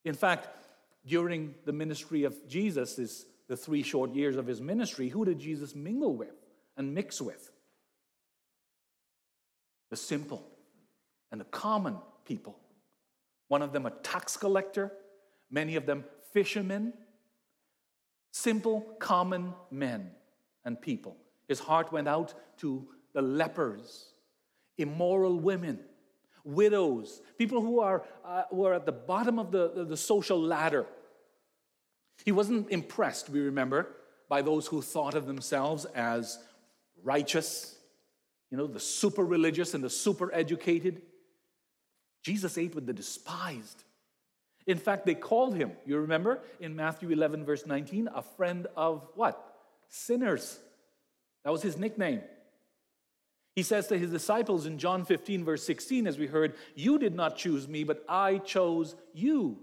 In 0.04 0.16
fact, 0.16 0.50
during 1.06 1.56
the 1.66 1.72
ministry 1.72 2.24
of 2.24 2.48
Jesus, 2.48 3.00
is 3.00 3.26
the 3.48 3.56
three 3.56 3.84
short 3.84 4.14
years 4.14 4.36
of 4.36 4.48
his 4.48 4.62
ministry, 4.62 5.10
who 5.10 5.26
did 5.26 5.40
Jesus 5.40 5.76
mingle 5.76 6.16
with 6.16 6.34
and 6.76 6.94
mix 6.94 7.22
with? 7.22 7.52
The 9.90 9.96
simple 9.96 10.46
and 11.32 11.40
the 11.40 11.46
common 11.46 11.98
people. 12.26 12.58
One 13.54 13.62
of 13.62 13.72
them 13.72 13.86
a 13.86 13.92
tax 13.92 14.36
collector, 14.36 14.92
many 15.52 15.76
of 15.76 15.86
them 15.86 16.06
fishermen, 16.34 16.94
Simple, 18.32 18.82
common 18.98 19.54
men 19.70 20.10
and 20.66 20.82
people. 20.82 21.16
His 21.48 21.60
heart 21.60 21.92
went 21.92 22.08
out 22.08 22.34
to 22.62 22.88
the 23.14 23.22
lepers, 23.22 24.08
immoral 24.80 25.40
women, 25.40 25.80
widows, 26.44 27.22
people 27.38 27.62
who 27.62 27.80
are, 27.80 28.04
uh, 28.26 28.72
at 28.74 28.88
the 28.88 28.92
bottom 28.92 29.38
of 29.38 29.52
the, 29.52 29.86
the 29.88 29.98
social 29.98 30.42
ladder. 30.42 30.88
He 32.26 32.32
wasn't 32.32 32.72
impressed, 32.72 33.30
we 33.30 33.40
remember, 33.42 33.88
by 34.30 34.42
those 34.42 34.66
who 34.66 34.82
thought 34.82 35.14
of 35.14 35.28
themselves 35.28 35.86
as 35.94 36.40
righteous, 37.04 37.78
you 38.50 38.58
know, 38.58 38.66
the 38.66 38.80
super 38.80 39.24
religious 39.24 39.76
and 39.76 39.84
the 39.84 39.92
super 39.92 40.34
educated. 40.34 41.04
Jesus 42.24 42.58
ate 42.58 42.74
with 42.74 42.86
the 42.86 42.94
despised. 42.94 43.84
In 44.66 44.78
fact, 44.78 45.06
they 45.06 45.16
called 45.16 45.56
him, 45.56 45.74
you 45.86 45.98
remember, 45.98 46.40
in 46.60 46.76
Matthew 46.76 47.10
11, 47.10 47.46
verse 47.46 47.66
19, 47.66 48.10
a 48.14 48.22
friend 48.22 48.68
of 48.78 49.06
what? 49.16 49.56
Sinners. 49.90 50.58
That 51.44 51.52
was 51.52 51.62
his 51.62 51.78
nickname. 51.78 52.22
He 53.56 53.62
says 53.62 53.88
to 53.88 53.98
his 53.98 54.10
disciples 54.10 54.66
in 54.66 54.80
John 54.80 55.06
15, 55.06 55.44
verse 55.44 55.64
16, 55.64 56.08
as 56.08 56.18
we 56.18 56.28
heard, 56.28 56.56
You 56.76 56.98
did 56.98 57.14
not 57.14 57.36
choose 57.36 57.68
me, 57.68 57.84
but 57.84 58.04
I 58.08 58.38
chose 58.40 58.96
you. 59.14 59.60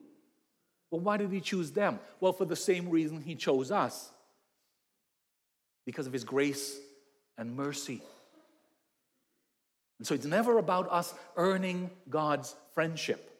Well, 0.91 1.01
why 1.01 1.17
did 1.17 1.33
he 1.33 1.41
choose 1.41 1.73
them? 1.73 1.99
Well, 2.21 2.33
for 2.33 2.45
the 2.45 2.57
same 2.57 2.91
reason 2.91 3.23
he 3.23 3.35
chose 3.35 3.71
us 3.71 4.11
because 5.87 6.07
of 6.07 6.13
his 6.13 6.25
grace 6.25 6.79
and 7.39 7.57
mercy. 7.57 8.03
And 10.01 10.07
so 10.07 10.15
it's 10.15 10.25
never 10.25 10.57
about 10.57 10.91
us 10.91 11.13
earning 11.37 11.91
God's 12.09 12.57
friendship. 12.73 13.31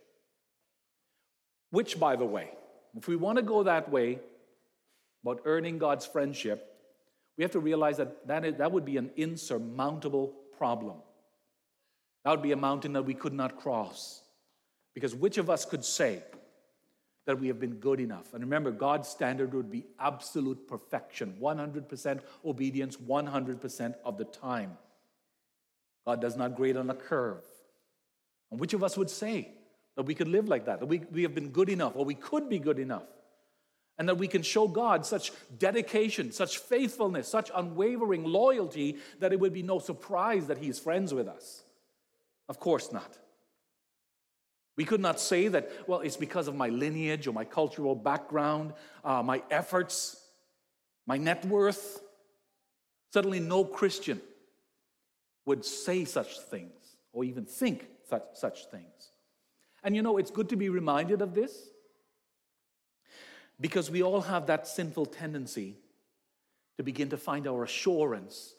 Which, 1.71 1.99
by 1.99 2.17
the 2.17 2.27
way, 2.27 2.51
if 2.95 3.09
we 3.09 3.17
want 3.17 3.37
to 3.37 3.43
go 3.43 3.63
that 3.63 3.91
way, 3.91 4.19
about 5.23 5.41
earning 5.47 5.79
God's 5.79 6.05
friendship, 6.05 6.67
we 7.39 7.45
have 7.45 7.51
to 7.53 7.61
realize 7.61 7.97
that 7.97 8.27
that, 8.29 8.45
is, 8.45 8.57
that 8.57 8.73
would 8.73 8.85
be 8.85 8.99
an 8.99 9.11
insurmountable 9.17 10.35
problem. 10.59 10.97
That 12.25 12.33
would 12.33 12.43
be 12.43 12.53
a 12.53 12.57
mountain 12.57 12.93
that 12.93 13.07
we 13.07 13.15
could 13.15 13.33
not 13.33 13.59
cross. 13.59 14.21
Because 14.95 15.15
which 15.15 15.39
of 15.39 15.49
us 15.49 15.65
could 15.65 15.83
say 15.83 16.23
that 17.25 17.41
we 17.41 17.49
have 17.49 17.59
been 17.59 17.77
good 17.77 18.01
enough? 18.01 18.35
And 18.35 18.43
remember, 18.43 18.71
God's 18.71 19.09
standard 19.09 19.55
would 19.55 19.71
be 19.71 19.87
absolute 19.99 20.69
perfection 20.69 21.37
100% 21.41 22.21
obedience 22.45 22.99
100% 22.99 23.95
of 24.05 24.19
the 24.19 24.27
time. 24.27 24.77
God 26.11 26.21
does 26.21 26.37
not 26.37 26.57
grade 26.57 26.77
on 26.77 26.91
a 26.91 26.95
curve. 26.95 27.45
And 28.51 28.59
which 28.59 28.75
of 28.75 28.83
us 28.83 28.97
would 28.97 29.11
say 29.11 29.53
that 29.95 30.03
we 30.03 30.17
could 30.17 30.27
live 30.27 30.49
like 30.49 30.65
that, 30.65 30.81
that 30.81 30.87
we, 30.87 30.99
we 31.13 31.23
have 31.23 31.37
been 31.37 31.51
good 31.51 31.69
enough, 31.69 31.93
or 31.95 32.05
we 32.05 32.17
could 32.17 32.49
be 32.49 32.59
good 32.59 32.81
enough, 32.81 33.07
and 33.97 34.09
that 34.09 34.17
we 34.17 34.27
can 34.27 34.43
show 34.43 34.67
God 34.67 35.07
such 35.07 35.31
dedication, 35.57 36.33
such 36.33 36.59
faithfulness, 36.59 37.29
such 37.29 37.49
unwavering 37.55 38.25
loyalty 38.25 38.97
that 39.21 39.33
it 39.33 39.39
would 39.39 39.53
be 39.53 39.63
no 39.63 39.79
surprise 39.79 40.49
that 40.49 40.59
He's 40.59 40.81
friends 40.81 41.15
with 41.15 41.29
us? 41.29 41.63
Of 42.49 42.59
course 42.59 42.91
not. 42.91 43.17
We 44.77 44.85
could 44.85 45.01
not 45.01 45.21
say 45.21 45.47
that, 45.47 45.71
well, 45.87 46.01
it's 46.01 46.17
because 46.17 46.49
of 46.49 46.57
my 46.57 46.71
lineage 46.71 47.29
or 47.29 47.33
my 47.33 47.45
cultural 47.45 47.95
background, 47.95 48.73
uh, 49.05 49.23
my 49.23 49.45
efforts, 49.49 50.21
my 51.07 51.19
net 51.19 51.45
worth. 51.45 52.03
Suddenly, 53.13 53.39
no 53.39 53.65
Christian 53.65 54.21
would 55.51 55.65
say 55.65 56.05
such 56.05 56.39
things 56.39 56.97
or 57.13 57.25
even 57.25 57.45
think 57.45 57.89
such, 58.09 58.23
such 58.35 58.67
things. 58.67 59.11
And 59.83 59.97
you 59.97 60.03
know, 60.03 60.17
it's 60.17 60.31
good 60.31 60.49
to 60.51 60.57
be 60.57 60.69
reminded 60.69 61.23
of 61.23 61.35
this 61.35 61.71
because 63.61 63.91
we 63.91 64.01
all 64.01 64.21
have 64.21 64.47
that 64.47 64.69
sinful 64.69 65.07
tendency 65.07 65.75
to 66.77 66.85
begin 66.85 67.09
to 67.09 67.17
find 67.17 67.49
our 67.49 67.65
assurance 67.65 68.55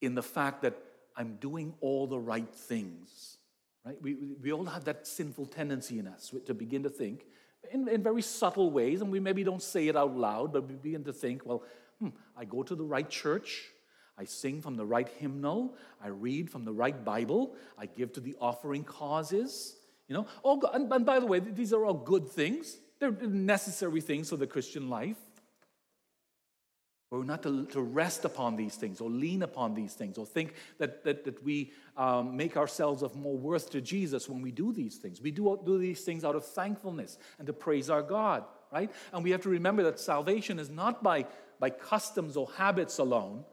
in 0.00 0.14
the 0.14 0.22
fact 0.22 0.62
that 0.62 0.74
I'm 1.14 1.36
doing 1.36 1.74
all 1.82 2.06
the 2.06 2.18
right 2.18 2.54
things. 2.54 3.36
Right? 3.84 4.00
We, 4.00 4.14
we 4.42 4.50
all 4.50 4.64
have 4.64 4.84
that 4.84 5.06
sinful 5.06 5.46
tendency 5.46 5.98
in 5.98 6.06
us 6.06 6.32
to 6.46 6.54
begin 6.54 6.84
to 6.84 6.88
think 6.88 7.26
in, 7.70 7.86
in 7.86 8.02
very 8.02 8.22
subtle 8.22 8.70
ways, 8.70 9.02
and 9.02 9.10
we 9.10 9.20
maybe 9.20 9.44
don't 9.44 9.62
say 9.62 9.88
it 9.88 9.96
out 9.96 10.16
loud, 10.16 10.54
but 10.54 10.66
we 10.66 10.74
begin 10.74 11.04
to 11.04 11.12
think, 11.12 11.44
well, 11.44 11.62
hmm, 11.98 12.08
I 12.34 12.46
go 12.46 12.62
to 12.62 12.74
the 12.74 12.84
right 12.84 13.08
church, 13.08 13.70
I 14.16 14.24
sing 14.24 14.62
from 14.62 14.76
the 14.76 14.86
right 14.86 15.08
hymnal, 15.08 15.74
I 16.02 16.08
read 16.08 16.50
from 16.50 16.64
the 16.64 16.72
right 16.72 17.04
Bible, 17.04 17.54
I 17.78 17.86
give 17.86 18.12
to 18.14 18.20
the 18.20 18.36
offering 18.40 18.84
causes. 18.84 19.76
You 20.08 20.14
know, 20.14 20.26
all, 20.42 20.62
and, 20.72 20.92
and 20.92 21.04
by 21.04 21.18
the 21.18 21.26
way, 21.26 21.40
these 21.40 21.72
are 21.72 21.84
all 21.84 21.94
good 21.94 22.28
things. 22.28 22.76
They're 23.00 23.10
necessary 23.10 24.00
things 24.00 24.30
for 24.30 24.36
the 24.36 24.46
Christian 24.46 24.88
life. 24.88 25.16
We're 27.10 27.22
not 27.22 27.44
to, 27.44 27.66
to 27.66 27.80
rest 27.80 28.24
upon 28.24 28.56
these 28.56 28.74
things 28.74 29.00
or 29.00 29.08
lean 29.08 29.42
upon 29.42 29.74
these 29.74 29.94
things 29.94 30.18
or 30.18 30.26
think 30.26 30.54
that, 30.78 31.04
that, 31.04 31.24
that 31.24 31.44
we 31.44 31.72
um, 31.96 32.36
make 32.36 32.56
ourselves 32.56 33.02
of 33.02 33.14
more 33.14 33.36
worth 33.36 33.70
to 33.70 33.80
Jesus 33.80 34.28
when 34.28 34.42
we 34.42 34.50
do 34.50 34.72
these 34.72 34.96
things. 34.96 35.20
We 35.20 35.30
do, 35.30 35.60
do 35.64 35.78
these 35.78 36.00
things 36.00 36.24
out 36.24 36.34
of 36.34 36.44
thankfulness 36.44 37.18
and 37.38 37.46
to 37.46 37.52
praise 37.52 37.88
our 37.88 38.02
God, 38.02 38.44
right? 38.72 38.90
And 39.12 39.22
we 39.22 39.30
have 39.30 39.42
to 39.42 39.48
remember 39.48 39.84
that 39.84 40.00
salvation 40.00 40.58
is 40.58 40.70
not 40.70 41.04
by, 41.04 41.26
by 41.60 41.70
customs 41.70 42.36
or 42.36 42.48
habits 42.56 42.98
alone, 42.98 43.44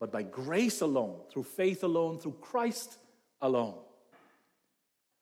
but 0.00 0.12
by 0.12 0.22
grace 0.22 0.80
alone, 0.80 1.20
through 1.30 1.44
faith 1.44 1.82
alone, 1.82 2.18
through 2.18 2.36
Christ 2.40 2.98
alone. 3.40 3.74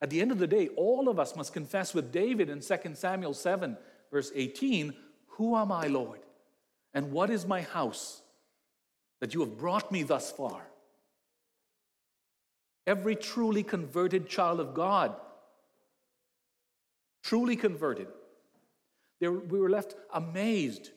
At 0.02 0.10
the 0.10 0.20
end 0.20 0.30
of 0.30 0.38
the 0.38 0.46
day, 0.46 0.68
all 0.76 1.08
of 1.08 1.18
us 1.18 1.34
must 1.34 1.54
confess 1.54 1.94
with 1.94 2.12
David 2.12 2.50
in 2.50 2.60
2 2.60 2.76
Samuel 2.94 3.34
7, 3.34 3.76
verse 4.10 4.30
18 4.34 4.94
Who 5.28 5.56
am 5.56 5.72
I, 5.72 5.86
Lord? 5.86 6.20
And 6.92 7.12
what 7.12 7.30
is 7.30 7.46
my 7.46 7.62
house 7.62 8.22
that 9.20 9.34
you 9.34 9.40
have 9.40 9.58
brought 9.58 9.90
me 9.90 10.02
thus 10.02 10.30
far? 10.30 10.62
Every 12.86 13.16
truly 13.16 13.62
converted 13.62 14.28
child 14.28 14.60
of 14.60 14.74
God, 14.74 15.14
truly 17.22 17.56
converted, 17.56 18.08
we 19.20 19.28
were 19.28 19.70
left 19.70 19.94
amazed 20.12 20.90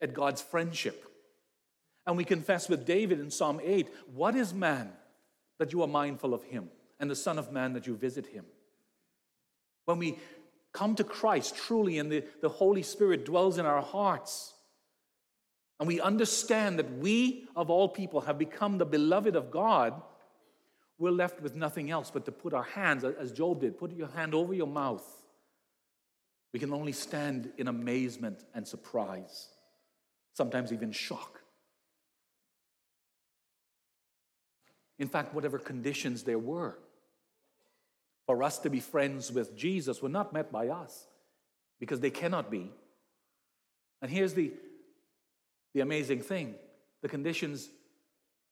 at 0.00 0.14
God's 0.14 0.42
friendship. 0.42 1.13
And 2.06 2.16
we 2.16 2.24
confess 2.24 2.68
with 2.68 2.84
David 2.84 3.20
in 3.20 3.30
Psalm 3.30 3.60
8 3.62 3.88
What 4.14 4.36
is 4.36 4.52
man 4.52 4.92
that 5.58 5.72
you 5.72 5.82
are 5.82 5.88
mindful 5.88 6.34
of 6.34 6.42
him? 6.42 6.70
and 7.00 7.10
the 7.10 7.16
Son 7.16 7.38
of 7.38 7.52
Man 7.52 7.72
that 7.74 7.86
you 7.86 7.96
visit 7.96 8.26
him. 8.26 8.44
When 9.84 9.98
we 9.98 10.18
come 10.72 10.94
to 10.96 11.04
Christ 11.04 11.56
truly 11.56 11.98
and 11.98 12.10
the, 12.10 12.24
the 12.40 12.48
Holy 12.48 12.82
Spirit 12.82 13.24
dwells 13.24 13.58
in 13.58 13.66
our 13.66 13.82
hearts, 13.82 14.54
and 15.78 15.86
we 15.88 16.00
understand 16.00 16.78
that 16.78 16.98
we, 16.98 17.46
of 17.56 17.68
all 17.68 17.88
people, 17.88 18.22
have 18.22 18.38
become 18.38 18.78
the 18.78 18.86
beloved 18.86 19.36
of 19.36 19.50
God, 19.50 20.00
we're 20.98 21.10
left 21.10 21.42
with 21.42 21.56
nothing 21.56 21.90
else 21.90 22.10
but 22.10 22.24
to 22.24 22.32
put 22.32 22.54
our 22.54 22.62
hands, 22.62 23.04
as 23.04 23.32
Job 23.32 23.60
did, 23.60 23.76
put 23.76 23.92
your 23.92 24.08
hand 24.08 24.34
over 24.34 24.54
your 24.54 24.68
mouth. 24.68 25.04
We 26.52 26.60
can 26.60 26.72
only 26.72 26.92
stand 26.92 27.50
in 27.58 27.66
amazement 27.66 28.44
and 28.54 28.66
surprise, 28.66 29.48
sometimes 30.32 30.72
even 30.72 30.92
shock. 30.92 31.33
In 34.98 35.08
fact, 35.08 35.34
whatever 35.34 35.58
conditions 35.58 36.22
there 36.22 36.38
were 36.38 36.78
for 38.26 38.42
us 38.42 38.58
to 38.60 38.70
be 38.70 38.80
friends 38.80 39.30
with 39.30 39.56
Jesus 39.56 40.00
were 40.00 40.08
not 40.08 40.32
met 40.32 40.50
by 40.50 40.68
us 40.68 41.06
because 41.78 42.00
they 42.00 42.10
cannot 42.10 42.50
be. 42.50 42.72
And 44.00 44.10
here's 44.10 44.34
the, 44.34 44.52
the 45.74 45.80
amazing 45.80 46.20
thing 46.20 46.54
the 47.02 47.08
conditions 47.08 47.68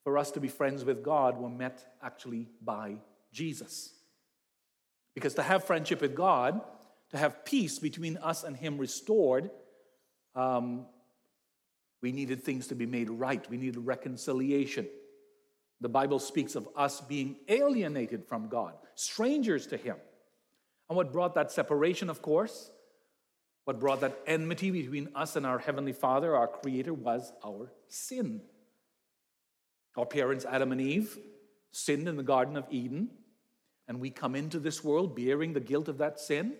for 0.04 0.18
us 0.18 0.30
to 0.32 0.40
be 0.40 0.48
friends 0.48 0.84
with 0.84 1.02
God 1.02 1.38
were 1.38 1.48
met 1.48 1.84
actually 2.02 2.48
by 2.60 2.96
Jesus. 3.32 3.94
Because 5.14 5.34
to 5.34 5.42
have 5.42 5.64
friendship 5.64 6.00
with 6.00 6.14
God, 6.14 6.60
to 7.10 7.18
have 7.18 7.44
peace 7.44 7.78
between 7.78 8.16
us 8.18 8.44
and 8.44 8.56
Him 8.56 8.78
restored, 8.78 9.50
um, 10.34 10.86
we 12.02 12.12
needed 12.12 12.42
things 12.42 12.66
to 12.68 12.74
be 12.74 12.86
made 12.86 13.08
right. 13.08 13.48
We 13.48 13.56
needed 13.56 13.78
reconciliation. 13.78 14.86
The 15.82 15.88
Bible 15.88 16.20
speaks 16.20 16.54
of 16.54 16.68
us 16.76 17.00
being 17.00 17.34
alienated 17.48 18.24
from 18.24 18.48
God, 18.48 18.74
strangers 18.94 19.66
to 19.66 19.76
Him. 19.76 19.96
And 20.88 20.96
what 20.96 21.12
brought 21.12 21.34
that 21.34 21.50
separation, 21.50 22.08
of 22.08 22.22
course, 22.22 22.70
what 23.64 23.80
brought 23.80 24.00
that 24.02 24.16
enmity 24.26 24.70
between 24.70 25.08
us 25.16 25.34
and 25.34 25.44
our 25.44 25.58
Heavenly 25.58 25.92
Father, 25.92 26.36
our 26.36 26.46
Creator, 26.46 26.94
was 26.94 27.32
our 27.44 27.72
sin. 27.88 28.42
Our 29.96 30.06
parents, 30.06 30.44
Adam 30.44 30.70
and 30.70 30.80
Eve, 30.80 31.18
sinned 31.72 32.06
in 32.06 32.16
the 32.16 32.22
Garden 32.22 32.56
of 32.56 32.64
Eden, 32.70 33.10
and 33.88 33.98
we 33.98 34.10
come 34.10 34.36
into 34.36 34.60
this 34.60 34.84
world 34.84 35.16
bearing 35.16 35.52
the 35.52 35.60
guilt 35.60 35.88
of 35.88 35.98
that 35.98 36.20
sin. 36.20 36.54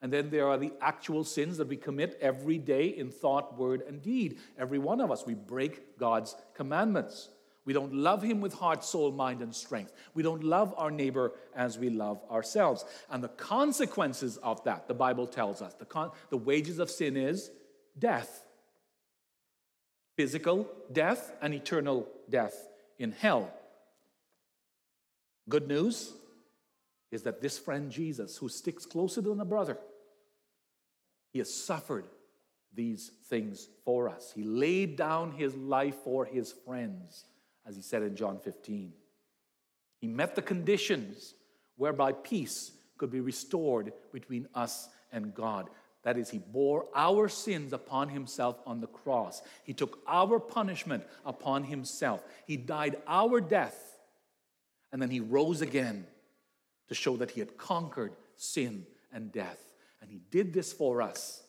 And 0.00 0.10
then 0.10 0.30
there 0.30 0.48
are 0.48 0.56
the 0.56 0.72
actual 0.80 1.24
sins 1.24 1.58
that 1.58 1.68
we 1.68 1.76
commit 1.76 2.16
every 2.22 2.56
day 2.56 2.86
in 2.86 3.10
thought, 3.10 3.58
word, 3.58 3.82
and 3.86 4.00
deed. 4.00 4.38
Every 4.58 4.78
one 4.78 5.02
of 5.02 5.10
us, 5.10 5.26
we 5.26 5.34
break 5.34 5.98
God's 5.98 6.34
commandments. 6.54 7.28
We 7.66 7.74
don't 7.74 7.92
love 7.92 8.22
him 8.22 8.40
with 8.40 8.54
heart, 8.54 8.84
soul, 8.84 9.12
mind, 9.12 9.42
and 9.42 9.54
strength. 9.54 9.92
We 10.14 10.22
don't 10.22 10.42
love 10.42 10.72
our 10.78 10.90
neighbor 10.90 11.32
as 11.54 11.78
we 11.78 11.90
love 11.90 12.22
ourselves. 12.30 12.86
And 13.10 13.22
the 13.22 13.28
consequences 13.28 14.38
of 14.38 14.64
that, 14.64 14.88
the 14.88 14.94
Bible 14.94 15.26
tells 15.26 15.60
us, 15.60 15.74
the, 15.74 15.84
con- 15.84 16.12
the 16.30 16.38
wages 16.38 16.78
of 16.78 16.90
sin 16.90 17.16
is 17.16 17.50
death. 17.98 18.44
physical 20.16 20.66
death 20.92 21.32
and 21.42 21.54
eternal 21.54 22.08
death 22.28 22.68
in 22.98 23.12
hell. 23.12 23.52
Good 25.48 25.68
news 25.68 26.12
is 27.10 27.22
that 27.22 27.40
this 27.40 27.58
friend 27.58 27.90
Jesus, 27.90 28.36
who 28.36 28.48
sticks 28.48 28.84
closer 28.84 29.20
than 29.20 29.40
a 29.40 29.44
brother, 29.44 29.78
he 31.32 31.38
has 31.38 31.52
suffered 31.52 32.06
these 32.74 33.10
things 33.28 33.68
for 33.84 34.08
us. 34.08 34.32
He 34.34 34.42
laid 34.42 34.96
down 34.96 35.32
his 35.32 35.54
life 35.54 35.96
for 36.02 36.24
his 36.24 36.52
friends, 36.52 37.24
as 37.66 37.76
he 37.76 37.82
said 37.82 38.02
in 38.02 38.16
John 38.16 38.38
15. 38.38 38.92
He 39.98 40.06
met 40.06 40.34
the 40.34 40.42
conditions 40.42 41.34
whereby 41.76 42.12
peace 42.12 42.72
could 42.98 43.10
be 43.10 43.20
restored 43.20 43.92
between 44.12 44.48
us 44.54 44.88
and 45.12 45.34
God. 45.34 45.68
That 46.02 46.16
is, 46.16 46.30
he 46.30 46.38
bore 46.38 46.86
our 46.94 47.28
sins 47.28 47.72
upon 47.72 48.08
himself 48.08 48.60
on 48.64 48.80
the 48.80 48.86
cross. 48.86 49.42
He 49.64 49.72
took 49.72 49.98
our 50.06 50.38
punishment 50.38 51.04
upon 51.24 51.64
himself. 51.64 52.22
He 52.46 52.56
died 52.56 52.96
our 53.08 53.40
death, 53.40 53.98
and 54.92 55.02
then 55.02 55.10
he 55.10 55.20
rose 55.20 55.62
again 55.62 56.06
to 56.88 56.94
show 56.94 57.16
that 57.16 57.32
he 57.32 57.40
had 57.40 57.56
conquered 57.56 58.12
sin 58.36 58.86
and 59.12 59.32
death. 59.32 59.58
And 60.00 60.10
he 60.10 60.20
did 60.30 60.52
this 60.52 60.72
for 60.72 61.02
us, 61.02 61.42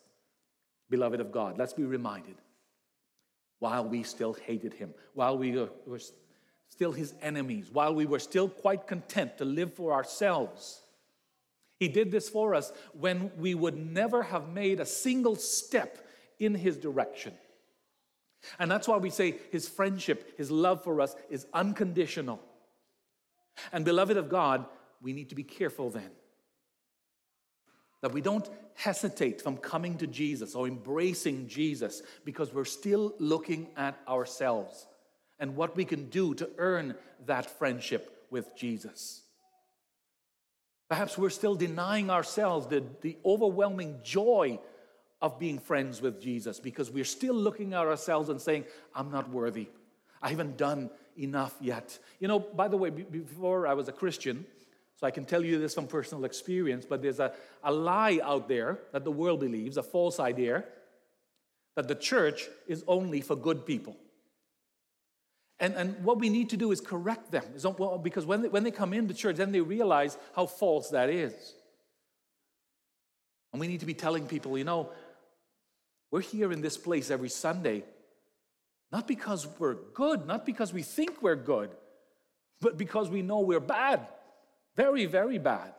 beloved 0.90 1.20
of 1.20 1.32
God. 1.32 1.58
Let's 1.58 1.74
be 1.74 1.84
reminded 1.84 2.36
while 3.60 3.88
we 3.88 4.04
still 4.04 4.34
hated 4.34 4.74
him, 4.74 4.94
while 5.14 5.38
we 5.38 5.52
were 5.86 6.00
still 6.70 6.92
his 6.92 7.14
enemies, 7.22 7.70
while 7.72 7.94
we 7.94 8.06
were 8.06 8.20
still 8.20 8.50
quite 8.50 8.88
content 8.88 9.38
to 9.38 9.46
live 9.46 9.74
for 9.74 9.94
ourselves. 9.94 10.82
He 11.80 11.88
did 11.88 12.12
this 12.12 12.30
for 12.30 12.56
us 12.56 12.72
when 12.94 13.32
we 13.38 13.56
would 13.56 13.78
never 13.78 14.24
have 14.24 14.50
made 14.50 14.80
a 14.80 14.86
single 14.86 15.36
step 15.36 16.08
in 16.40 16.56
his 16.56 16.78
direction. 16.78 17.34
And 18.60 18.70
that's 18.70 18.88
why 18.88 18.98
we 18.98 19.10
say 19.10 19.36
his 19.52 19.68
friendship, 19.68 20.38
his 20.38 20.52
love 20.52 20.84
for 20.84 21.02
us 21.02 21.16
is 21.30 21.48
unconditional. 21.54 22.40
And 23.72 23.84
beloved 23.84 24.18
of 24.18 24.30
God, 24.30 24.66
we 25.02 25.14
need 25.14 25.30
to 25.30 25.36
be 25.36 25.44
careful 25.44 25.90
then 25.90 26.12
that 28.01 28.13
we 28.13 28.22
don't 28.22 28.50
hesitate 28.75 29.42
from 29.42 29.58
coming 29.58 29.98
to 29.98 30.08
Jesus 30.08 30.56
or 30.56 30.68
embracing 30.68 31.48
Jesus 31.48 32.01
because 32.25 32.54
we're 32.54 32.66
still 32.66 33.13
looking 33.20 33.68
at 33.75 33.98
ourselves 34.08 34.88
and 35.39 35.56
what 35.56 35.75
we 35.75 35.86
can 35.86 36.10
do 36.10 36.34
to 36.36 36.50
earn 36.58 36.96
that 37.25 37.50
friendship 37.58 38.25
with 38.30 38.56
Jesus. 38.56 39.22
Perhaps 40.89 41.18
we're 41.18 41.30
still 41.30 41.56
denying 41.56 42.10
ourselves 42.10 42.68
the, 42.68 42.84
the 43.01 43.18
overwhelming 43.25 44.00
joy 44.04 44.60
of 45.22 45.39
being 45.39 45.60
friends 45.60 46.01
with 46.01 46.22
Jesus 46.22 46.60
because 46.60 46.92
we're 46.92 47.04
still 47.04 47.34
looking 47.34 47.74
at 47.74 47.86
ourselves 47.86 48.30
and 48.30 48.39
saying, 48.39 48.66
I'm 48.96 49.12
not 49.12 49.30
worthy. 49.30 49.68
I 50.22 50.30
haven't 50.30 50.58
done 50.58 50.89
enough 51.18 51.56
yet. 51.60 51.98
You 52.20 52.27
know, 52.27 52.39
by 52.39 52.68
the 52.68 52.77
way, 52.77 52.89
before 52.89 53.68
I 53.68 53.74
was 53.74 53.88
a 53.88 53.92
Christian, 53.92 54.46
so 54.98 55.06
I 55.06 55.12
can 55.12 55.25
tell 55.25 55.46
you 55.46 55.60
this 55.60 55.75
from 55.75 55.86
personal 55.86 56.25
experience, 56.25 56.84
but 56.84 57.04
there's 57.04 57.20
a, 57.20 57.32
a 57.63 57.72
lie 57.72 58.20
out 58.24 58.48
there 58.48 58.80
that 58.92 59.04
the 59.04 59.12
world 59.12 59.39
believes, 59.39 59.77
a 59.77 59.84
false 59.84 60.20
idea, 60.20 60.63
that 61.75 61.88
the 61.88 61.94
church 61.94 62.48
is 62.68 62.84
only 62.88 63.22
for 63.22 63.36
good 63.36 63.63
people. 63.63 63.96
And, 65.60 65.75
and 65.75 66.04
what 66.04 66.18
we 66.18 66.30
need 66.30 66.50
to 66.50 66.58
do 66.58 66.72
is 66.72 66.82
correct 66.82 67.32
them. 67.32 67.44
Because 68.01 68.25
when 68.25 68.42
they, 68.42 68.48
when 68.50 68.63
they 68.63 68.72
come 68.72 68.92
into 68.92 69.13
church, 69.13 69.36
then 69.36 69.51
they 69.51 69.62
realize 69.62 70.18
how 70.36 70.48
false 70.48 70.89
that 70.89 71.12
is. 71.12 71.34
And 73.54 73.60
we 73.60 73.68
need 73.68 73.82
to 73.82 73.86
be 73.86 73.94
telling 73.94 74.25
people, 74.25 74.58
you 74.58 74.63
know, 74.63 74.89
we're 76.10 76.22
here 76.22 76.51
in 76.51 76.62
this 76.62 76.77
place 76.77 77.12
every 77.12 77.30
Sunday, 77.30 77.84
not 78.92 79.08
because 79.08 79.48
we're 79.60 79.77
good, 79.94 80.25
not 80.25 80.44
because 80.44 80.74
we 80.74 80.82
think 80.82 81.22
we're 81.22 81.36
good, 81.36 81.70
but 82.62 82.80
because 82.80 83.10
we 83.10 83.22
know 83.22 83.42
we're 83.42 83.60
bad. 83.60 84.07
Very, 84.77 85.07
very 85.07 85.40
bad. 85.40 85.74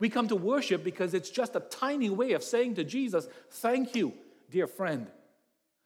We 0.00 0.08
come 0.08 0.28
to 0.28 0.36
worship 0.36 0.82
because 0.82 1.12
it's 1.12 1.30
just 1.30 1.54
a 1.54 1.60
tiny 1.60 2.08
way 2.08 2.32
of 2.32 2.42
saying 2.42 2.76
to 2.76 2.84
Jesus, 2.84 3.28
Thank 3.50 3.94
you, 3.94 4.14
dear 4.50 4.66
friend. 4.66 5.06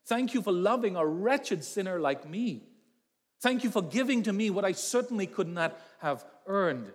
Thank 0.07 0.35
you 0.35 0.41
for 0.41 0.53
loving 0.53 0.97
a 0.97 1.05
wretched 1.05 1.65
sinner 1.65 1.99
like 1.99 2.29
me. 2.29 2.63
Thank 3.41 3.65
you 3.65 3.71
for 3.71 3.83
giving 3.83 4.23
to 4.23 4.33
me 4.33 4.51
what 4.51 4.65
I 4.65 4.73
certainly 4.73 5.27
could 5.27 5.49
not 5.49 5.79
have 5.99 6.25
earned. 6.47 6.93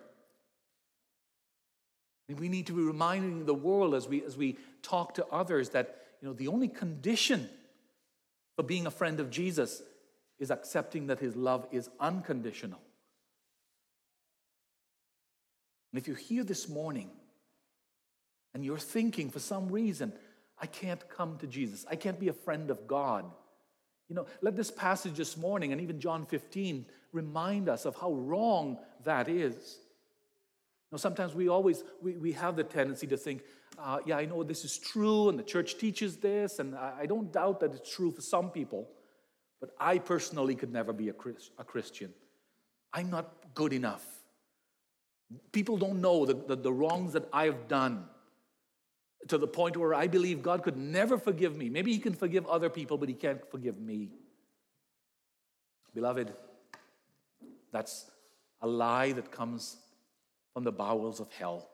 And 2.28 2.40
we 2.40 2.48
need 2.48 2.68
to 2.68 2.72
be 2.72 2.82
reminding 2.82 3.44
the 3.44 3.54
world 3.54 3.94
as 3.94 4.08
we, 4.08 4.24
as 4.24 4.36
we 4.36 4.56
talk 4.82 5.14
to 5.14 5.26
others 5.26 5.70
that 5.70 5.96
you 6.22 6.28
know, 6.28 6.34
the 6.34 6.48
only 6.48 6.68
condition 6.68 7.48
for 8.56 8.62
being 8.62 8.86
a 8.86 8.90
friend 8.90 9.20
of 9.20 9.30
Jesus 9.30 9.82
is 10.38 10.50
accepting 10.50 11.08
that 11.08 11.18
his 11.18 11.36
love 11.36 11.66
is 11.70 11.90
unconditional. 11.98 12.80
And 15.92 16.00
if 16.00 16.06
you're 16.06 16.16
here 16.16 16.44
this 16.44 16.68
morning 16.68 17.10
and 18.54 18.64
you're 18.64 18.78
thinking 18.78 19.30
for 19.30 19.40
some 19.40 19.68
reason, 19.68 20.12
I 20.58 20.66
can't 20.66 21.08
come 21.08 21.38
to 21.38 21.46
Jesus, 21.46 21.86
I 21.90 21.96
can't 21.96 22.20
be 22.20 22.28
a 22.28 22.32
friend 22.32 22.70
of 22.70 22.86
God, 22.86 23.24
you 24.10 24.16
know, 24.16 24.26
let 24.42 24.56
this 24.56 24.72
passage 24.72 25.14
this 25.14 25.36
morning 25.36 25.70
and 25.70 25.80
even 25.80 26.00
John 26.00 26.26
15 26.26 26.84
remind 27.12 27.68
us 27.68 27.84
of 27.84 27.94
how 27.94 28.12
wrong 28.12 28.78
that 29.04 29.28
is. 29.28 29.78
You 30.90 30.96
know, 30.96 30.98
sometimes 30.98 31.32
we 31.32 31.48
always 31.48 31.84
we, 32.02 32.16
we 32.16 32.32
have 32.32 32.56
the 32.56 32.64
tendency 32.64 33.06
to 33.06 33.16
think, 33.16 33.42
uh, 33.78 33.98
yeah, 34.04 34.16
I 34.16 34.24
know 34.24 34.42
this 34.42 34.64
is 34.64 34.76
true, 34.78 35.28
and 35.28 35.38
the 35.38 35.44
church 35.44 35.78
teaches 35.78 36.16
this, 36.16 36.58
and 36.58 36.74
I, 36.74 36.92
I, 37.02 37.06
don't 37.06 37.32
doubt 37.32 37.60
that 37.60 37.72
it's 37.72 37.94
true 37.94 38.10
for 38.10 38.20
some 38.20 38.50
people, 38.50 38.88
but 39.60 39.70
I 39.78 39.98
personally 39.98 40.56
could 40.56 40.72
never 40.72 40.92
be 40.92 41.08
a, 41.08 41.12
Chris, 41.12 41.50
a 41.56 41.64
Christian. 41.64 42.12
I'm 42.92 43.10
not 43.10 43.32
good 43.54 43.72
enough. 43.72 44.04
People 45.52 45.76
don't 45.76 46.00
know 46.00 46.26
the, 46.26 46.34
the, 46.34 46.56
the 46.56 46.72
wrongs 46.72 47.12
that 47.12 47.28
I've 47.32 47.68
done 47.68 48.04
to 49.28 49.38
the 49.38 49.46
point 49.46 49.76
where 49.76 49.94
I 49.94 50.06
believe 50.06 50.42
God 50.42 50.62
could 50.62 50.76
never 50.76 51.18
forgive 51.18 51.56
me. 51.56 51.68
Maybe 51.68 51.92
He 51.92 51.98
can 51.98 52.14
forgive 52.14 52.46
other 52.46 52.68
people, 52.68 52.98
but 52.98 53.08
He 53.08 53.14
can't 53.14 53.48
forgive 53.50 53.78
me. 53.78 54.10
Beloved, 55.94 56.32
that's 57.72 58.10
a 58.60 58.66
lie 58.66 59.12
that 59.12 59.30
comes 59.30 59.76
from 60.52 60.64
the 60.64 60.72
bowels 60.72 61.20
of 61.20 61.30
hell. 61.32 61.68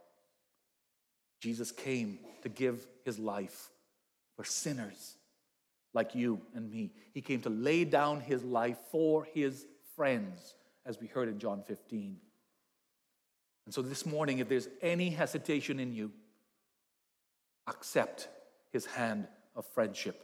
Jesus 1.41 1.71
came 1.71 2.19
to 2.43 2.49
give 2.49 2.87
His 3.05 3.19
life 3.19 3.71
for 4.37 4.45
sinners 4.45 5.17
like 5.95 6.15
you 6.15 6.41
and 6.55 6.71
me. 6.71 6.93
He 7.15 7.23
came 7.23 7.41
to 7.43 7.51
lay 7.51 7.85
down 7.85 8.21
His 8.21 8.45
life 8.45 8.79
for 8.91 9.25
His 9.33 9.67
friends, 9.95 10.55
as 10.85 11.01
we 11.01 11.07
heard 11.07 11.29
in 11.29 11.39
John 11.39 11.63
15. 11.67 12.19
And 13.67 13.75
so 13.75 13.83
this 13.83 14.07
morning, 14.07 14.39
if 14.39 14.49
there's 14.49 14.69
any 14.81 15.11
hesitation 15.11 15.79
in 15.79 15.93
you, 15.93 16.13
accept 17.67 18.29
his 18.73 18.87
hand 18.87 19.27
of 19.57 19.67
friendship. 19.67 20.23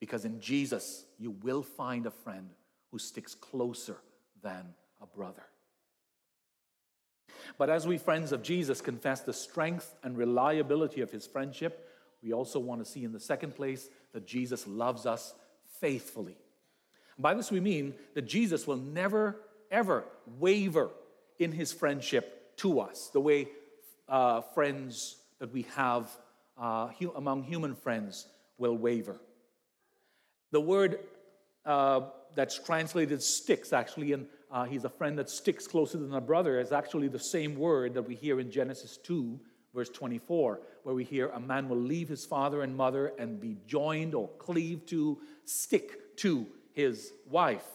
Because 0.00 0.24
in 0.24 0.40
Jesus, 0.40 1.04
you 1.18 1.30
will 1.30 1.62
find 1.62 2.06
a 2.06 2.10
friend 2.10 2.48
who 2.90 2.98
sticks 2.98 3.34
closer 3.34 3.96
than 4.42 4.74
a 5.00 5.06
brother. 5.06 5.42
But 7.58 7.70
as 7.70 7.86
we, 7.86 7.98
friends 7.98 8.32
of 8.32 8.42
Jesus, 8.42 8.80
confess 8.80 9.20
the 9.20 9.32
strength 9.32 9.94
and 10.02 10.16
reliability 10.16 11.02
of 11.02 11.10
his 11.10 11.26
friendship, 11.26 11.88
we 12.22 12.32
also 12.32 12.58
want 12.58 12.84
to 12.84 12.90
see 12.90 13.04
in 13.04 13.12
the 13.12 13.20
second 13.20 13.54
place 13.54 13.88
that 14.12 14.26
Jesus 14.26 14.66
loves 14.66 15.06
us 15.06 15.34
faithfully. 15.80 16.36
By 17.18 17.34
this 17.34 17.50
we 17.50 17.60
mean 17.60 17.94
that 18.14 18.22
Jesus 18.22 18.66
will 18.66 18.76
never, 18.76 19.36
ever 19.70 20.04
waver 20.38 20.90
in 21.38 21.52
his 21.52 21.72
friendship 21.72 22.56
to 22.58 22.80
us, 22.80 23.10
the 23.12 23.20
way 23.20 23.48
uh, 24.08 24.40
friends 24.40 25.16
that 25.38 25.52
we 25.52 25.62
have 25.74 26.08
uh, 26.58 26.88
hu- 26.98 27.12
among 27.16 27.42
human 27.42 27.74
friends 27.74 28.26
will 28.58 28.76
waver. 28.76 29.20
The 30.52 30.60
word 30.60 31.00
uh, 31.64 32.00
that's 32.34 32.58
translated 32.58 33.22
sticks, 33.22 33.72
actually, 33.72 34.12
and 34.12 34.26
uh, 34.50 34.64
he's 34.64 34.84
a 34.84 34.88
friend 34.88 35.18
that 35.18 35.28
sticks 35.28 35.66
closer 35.66 35.98
than 35.98 36.14
a 36.14 36.20
brother, 36.20 36.60
is 36.60 36.72
actually 36.72 37.08
the 37.08 37.18
same 37.18 37.56
word 37.56 37.94
that 37.94 38.02
we 38.02 38.14
hear 38.14 38.40
in 38.40 38.50
Genesis 38.50 38.96
2, 38.98 39.38
verse 39.74 39.90
24, 39.90 40.60
where 40.84 40.94
we 40.94 41.04
hear 41.04 41.28
a 41.28 41.40
man 41.40 41.68
will 41.68 41.76
leave 41.76 42.08
his 42.08 42.24
father 42.24 42.62
and 42.62 42.74
mother 42.74 43.12
and 43.18 43.40
be 43.40 43.58
joined 43.66 44.14
or 44.14 44.28
cleave 44.38 44.86
to, 44.86 45.18
stick 45.44 46.16
to 46.16 46.46
his 46.72 47.12
wife. 47.28 47.66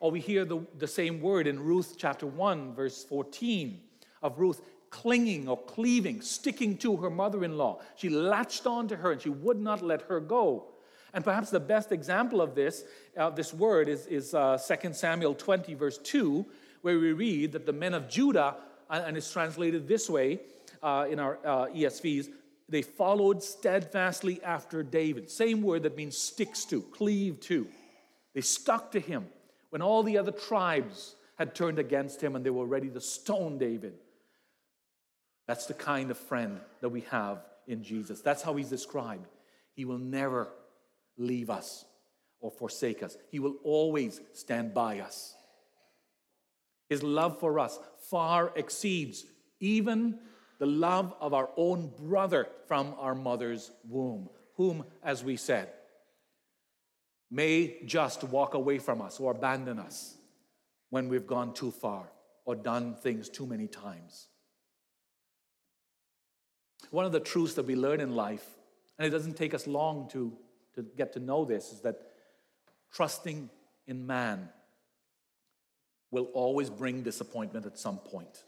Or 0.00 0.10
we 0.10 0.20
hear 0.20 0.44
the, 0.44 0.60
the 0.78 0.86
same 0.86 1.20
word 1.20 1.46
in 1.46 1.58
Ruth 1.60 1.96
chapter 1.98 2.26
1, 2.26 2.74
verse 2.74 3.04
14 3.04 3.80
of 4.22 4.38
Ruth 4.38 4.60
clinging 4.90 5.48
or 5.48 5.56
cleaving, 5.64 6.20
sticking 6.20 6.76
to 6.78 6.96
her 6.96 7.10
mother 7.10 7.44
in 7.44 7.56
law. 7.56 7.80
She 7.96 8.08
latched 8.08 8.66
on 8.66 8.88
to 8.88 8.96
her 8.96 9.12
and 9.12 9.20
she 9.20 9.28
would 9.28 9.60
not 9.60 9.82
let 9.82 10.02
her 10.02 10.20
go. 10.20 10.68
And 11.14 11.24
perhaps 11.24 11.50
the 11.50 11.60
best 11.60 11.90
example 11.92 12.40
of 12.40 12.54
this, 12.54 12.84
uh, 13.16 13.30
this 13.30 13.52
word, 13.52 13.88
is, 13.88 14.06
is 14.06 14.34
uh, 14.34 14.58
2 14.58 14.92
Samuel 14.92 15.34
20, 15.34 15.74
verse 15.74 15.98
2, 15.98 16.44
where 16.82 16.98
we 16.98 17.12
read 17.12 17.52
that 17.52 17.66
the 17.66 17.72
men 17.72 17.94
of 17.94 18.08
Judah, 18.08 18.56
and 18.90 19.16
it's 19.16 19.32
translated 19.32 19.88
this 19.88 20.08
way 20.08 20.40
uh, 20.82 21.06
in 21.10 21.18
our 21.18 21.38
uh, 21.44 21.66
ESVs, 21.66 22.28
they 22.68 22.82
followed 22.82 23.42
steadfastly 23.42 24.42
after 24.44 24.82
David. 24.82 25.30
Same 25.30 25.62
word 25.62 25.82
that 25.84 25.96
means 25.96 26.16
sticks 26.16 26.66
to, 26.66 26.82
cleave 26.82 27.40
to. 27.40 27.66
They 28.34 28.42
stuck 28.42 28.92
to 28.92 29.00
him 29.00 29.26
when 29.70 29.82
all 29.82 30.02
the 30.02 30.18
other 30.18 30.32
tribes 30.32 31.14
had 31.36 31.54
turned 31.54 31.78
against 31.78 32.22
him 32.22 32.34
and 32.34 32.44
they 32.44 32.50
were 32.50 32.66
ready 32.66 32.88
to 32.88 33.00
stone 33.00 33.58
David. 33.58 33.94
That's 35.46 35.66
the 35.66 35.74
kind 35.74 36.10
of 36.10 36.18
friend 36.18 36.60
that 36.80 36.88
we 36.88 37.02
have 37.10 37.38
in 37.66 37.82
Jesus. 37.82 38.20
That's 38.20 38.42
how 38.42 38.56
he's 38.56 38.68
described. 38.68 39.26
He 39.74 39.84
will 39.84 39.98
never 39.98 40.48
leave 41.16 41.50
us 41.50 41.84
or 42.40 42.50
forsake 42.50 43.02
us, 43.02 43.16
he 43.30 43.40
will 43.40 43.56
always 43.64 44.20
stand 44.32 44.72
by 44.72 45.00
us. 45.00 45.34
His 46.88 47.02
love 47.02 47.40
for 47.40 47.58
us 47.58 47.78
far 48.10 48.52
exceeds 48.54 49.24
even 49.60 50.18
the 50.58 50.66
love 50.66 51.14
of 51.20 51.34
our 51.34 51.50
own 51.56 51.92
brother 52.00 52.48
from 52.66 52.94
our 52.98 53.14
mother's 53.14 53.70
womb, 53.88 54.28
whom, 54.54 54.84
as 55.02 55.24
we 55.24 55.36
said, 55.36 55.68
may 57.30 57.76
just 57.84 58.24
walk 58.24 58.54
away 58.54 58.78
from 58.78 59.02
us 59.02 59.20
or 59.20 59.32
abandon 59.32 59.78
us 59.78 60.16
when 60.90 61.08
we've 61.08 61.26
gone 61.26 61.52
too 61.52 61.70
far 61.70 62.10
or 62.44 62.54
done 62.54 62.94
things 62.94 63.28
too 63.28 63.46
many 63.46 63.66
times. 63.66 64.28
One 66.90 67.04
of 67.04 67.12
the 67.12 67.20
truths 67.20 67.54
that 67.54 67.66
we 67.66 67.76
learn 67.76 68.00
in 68.00 68.14
life, 68.14 68.46
and 68.98 69.06
it 69.06 69.10
doesn't 69.10 69.36
take 69.36 69.52
us 69.52 69.66
long 69.66 70.08
to, 70.12 70.32
to 70.74 70.82
get 70.96 71.12
to 71.12 71.20
know 71.20 71.44
this, 71.44 71.72
is 71.72 71.80
that 71.80 72.00
trusting 72.92 73.50
in 73.86 74.06
man 74.06 74.48
will 76.10 76.30
always 76.32 76.70
bring 76.70 77.02
disappointment 77.02 77.66
at 77.66 77.78
some 77.78 77.98
point. 77.98 78.44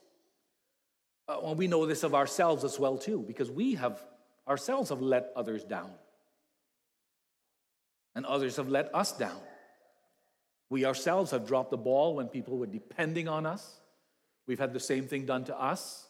Uh, 1.29 1.39
well, 1.43 1.55
we 1.55 1.67
know 1.67 1.85
this 1.85 2.03
of 2.03 2.15
ourselves 2.15 2.65
as 2.65 2.79
well 2.79 2.97
too, 2.97 3.23
because 3.27 3.51
we 3.51 3.75
have 3.75 4.03
ourselves 4.49 4.89
have 4.89 5.03
let 5.03 5.31
others 5.37 5.63
down, 5.63 5.91
and 8.15 8.27
others 8.27 8.57
have 8.57 8.69
let 8.69 8.95
us 8.95 9.13
down. 9.13 9.41
We 10.69 10.85
ourselves 10.85 11.33
have 11.33 11.47
dropped 11.47 11.71
the 11.71 11.77
ball 11.77 12.15
when 12.15 12.29
people 12.29 12.57
were 12.57 12.67
depending 12.67 13.29
on 13.29 13.47
us. 13.47 13.81
We've 14.47 14.59
had 14.59 14.73
the 14.73 14.81
same 14.81 15.07
thing 15.07 15.27
done 15.27 15.45
to 15.45 15.61
us. 15.61 16.09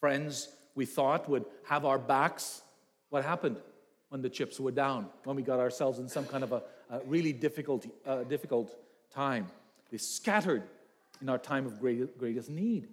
Friends 0.00 0.48
we 0.74 0.86
thought 0.86 1.28
would 1.28 1.44
have 1.68 1.84
our 1.84 1.98
backs. 1.98 2.62
What 3.10 3.24
happened 3.24 3.56
when 4.08 4.22
the 4.22 4.30
chips 4.30 4.58
were 4.58 4.70
down? 4.70 5.08
When 5.24 5.36
we 5.36 5.42
got 5.42 5.60
ourselves 5.60 5.98
in 5.98 6.08
some 6.08 6.26
kind 6.26 6.44
of 6.44 6.52
a, 6.52 6.62
a 6.90 7.00
really 7.06 7.32
difficult, 7.32 7.86
uh, 8.06 8.22
difficult 8.24 8.74
time? 9.12 9.48
They 9.90 9.98
scattered 9.98 10.62
in 11.20 11.28
our 11.28 11.38
time 11.38 11.66
of 11.66 11.78
great, 11.80 12.18
greatest 12.18 12.50
need. 12.50 12.88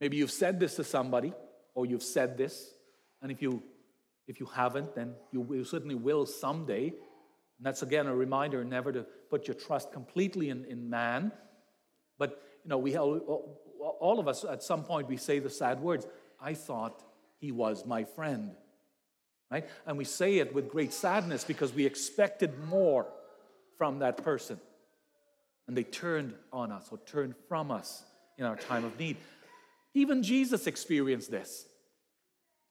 Maybe 0.00 0.16
you've 0.16 0.30
said 0.30 0.60
this 0.60 0.76
to 0.76 0.84
somebody, 0.84 1.32
or 1.74 1.86
you've 1.86 2.02
said 2.02 2.36
this, 2.36 2.74
and 3.22 3.30
if 3.30 3.40
you 3.40 3.62
if 4.26 4.40
you 4.40 4.46
haven't, 4.46 4.94
then 4.94 5.14
you, 5.32 5.64
certainly 5.64 5.94
will 5.94 6.26
someday. 6.26 6.88
And 6.88 7.64
that's 7.64 7.82
again 7.82 8.06
a 8.06 8.14
reminder 8.14 8.64
never 8.64 8.92
to 8.92 9.06
put 9.30 9.46
your 9.46 9.54
trust 9.54 9.92
completely 9.92 10.50
in, 10.50 10.64
in 10.64 10.90
man. 10.90 11.32
But 12.18 12.42
you 12.64 12.70
know, 12.70 12.78
we 12.78 12.96
all, 12.96 13.60
all 14.00 14.18
of 14.18 14.28
us 14.28 14.44
at 14.44 14.62
some 14.62 14.84
point 14.84 15.08
we 15.08 15.16
say 15.16 15.38
the 15.38 15.50
sad 15.50 15.80
words, 15.80 16.06
I 16.40 16.54
thought 16.54 17.02
he 17.38 17.52
was 17.52 17.86
my 17.86 18.04
friend. 18.04 18.52
Right? 19.50 19.68
And 19.86 19.96
we 19.96 20.04
say 20.04 20.38
it 20.38 20.52
with 20.54 20.68
great 20.68 20.92
sadness 20.92 21.44
because 21.44 21.72
we 21.72 21.86
expected 21.86 22.58
more 22.68 23.06
from 23.78 24.00
that 24.00 24.22
person. 24.24 24.58
And 25.68 25.76
they 25.76 25.84
turned 25.84 26.34
on 26.52 26.72
us 26.72 26.88
or 26.90 26.98
turned 27.06 27.34
from 27.48 27.70
us 27.70 28.04
in 28.38 28.44
our 28.44 28.56
time 28.56 28.84
of 28.84 28.98
need. 28.98 29.16
Even 29.94 30.22
Jesus 30.22 30.66
experienced 30.66 31.30
this. 31.30 31.66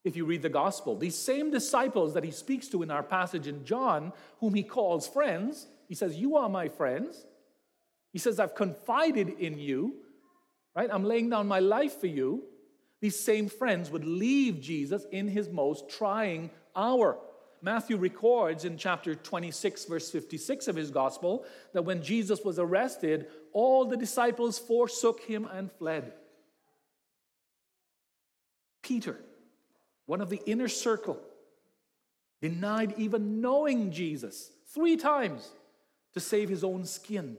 If 0.06 0.16
you 0.16 0.24
read 0.24 0.44
the 0.44 0.50
gospel, 0.50 0.96
these 0.96 1.16
same 1.16 1.50
disciples 1.50 2.14
that 2.14 2.24
he 2.24 2.30
speaks 2.30 2.68
to 2.70 2.84
in 2.84 2.92
our 2.92 3.02
passage 3.02 3.48
in 3.48 3.66
John, 3.66 4.14
whom 4.40 4.54
he 4.54 4.62
calls 4.62 5.08
friends, 5.08 5.66
he 5.90 5.96
says, 5.96 6.16
You 6.16 6.38
are 6.38 6.48
my 6.48 6.70
friends. 6.70 7.26
He 8.14 8.20
says, 8.20 8.40
I've 8.40 8.56
confided 8.56 9.30
in 9.40 9.58
you, 9.58 9.96
right? 10.76 10.90
I'm 10.92 11.04
laying 11.04 11.32
down 11.32 11.48
my 11.48 11.60
life 11.60 12.00
for 12.00 12.08
you. 12.08 12.44
These 13.02 13.20
same 13.20 13.50
friends 13.50 13.90
would 13.90 14.06
leave 14.06 14.62
Jesus 14.62 15.06
in 15.12 15.28
his 15.28 15.50
most 15.50 15.90
trying 15.90 16.52
hour. 16.76 17.18
Matthew 17.62 17.98
records 17.98 18.64
in 18.64 18.78
chapter 18.78 19.16
26, 19.16 19.86
verse 19.86 20.12
56 20.12 20.68
of 20.68 20.76
his 20.76 20.92
gospel, 20.92 21.46
that 21.74 21.84
when 21.84 22.04
Jesus 22.04 22.42
was 22.46 22.60
arrested, 22.60 23.26
all 23.54 23.86
the 23.86 23.98
disciples 23.98 24.60
forsook 24.60 25.22
him 25.22 25.48
and 25.52 25.72
fled. 25.72 26.14
Peter, 28.84 29.20
one 30.06 30.22
of 30.22 30.30
the 30.30 30.42
inner 30.46 30.68
circle, 30.68 31.20
denied 32.42 32.94
even 32.98 33.42
knowing 33.42 33.92
Jesus 33.92 34.52
three 34.74 34.98
times 34.98 35.50
to 36.14 36.20
save 36.20 36.50
his 36.50 36.64
own 36.64 36.86
skin. 36.86 37.38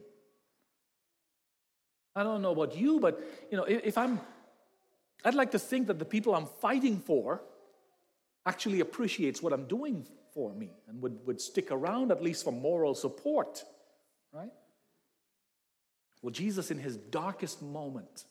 I 2.14 2.22
don't 2.22 2.42
know 2.42 2.52
about 2.52 2.76
you, 2.76 2.98
but 2.98 3.20
you 3.50 3.56
know, 3.56 3.64
if 3.64 3.98
I'm 3.98 4.20
I'd 5.24 5.34
like 5.34 5.50
to 5.52 5.58
think 5.58 5.88
that 5.88 5.98
the 5.98 6.04
people 6.04 6.34
I'm 6.34 6.46
fighting 6.46 7.00
for 7.00 7.42
actually 8.44 8.80
appreciates 8.80 9.42
what 9.42 9.52
I'm 9.52 9.66
doing 9.66 10.06
for 10.32 10.54
me 10.54 10.70
and 10.88 11.02
would, 11.02 11.26
would 11.26 11.40
stick 11.40 11.70
around 11.70 12.12
at 12.12 12.22
least 12.22 12.44
for 12.44 12.52
moral 12.52 12.94
support, 12.94 13.64
right? 14.32 14.52
Well, 16.22 16.30
Jesus, 16.30 16.70
in 16.70 16.78
his 16.78 16.96
darkest 16.96 17.60
moment, 17.62 18.24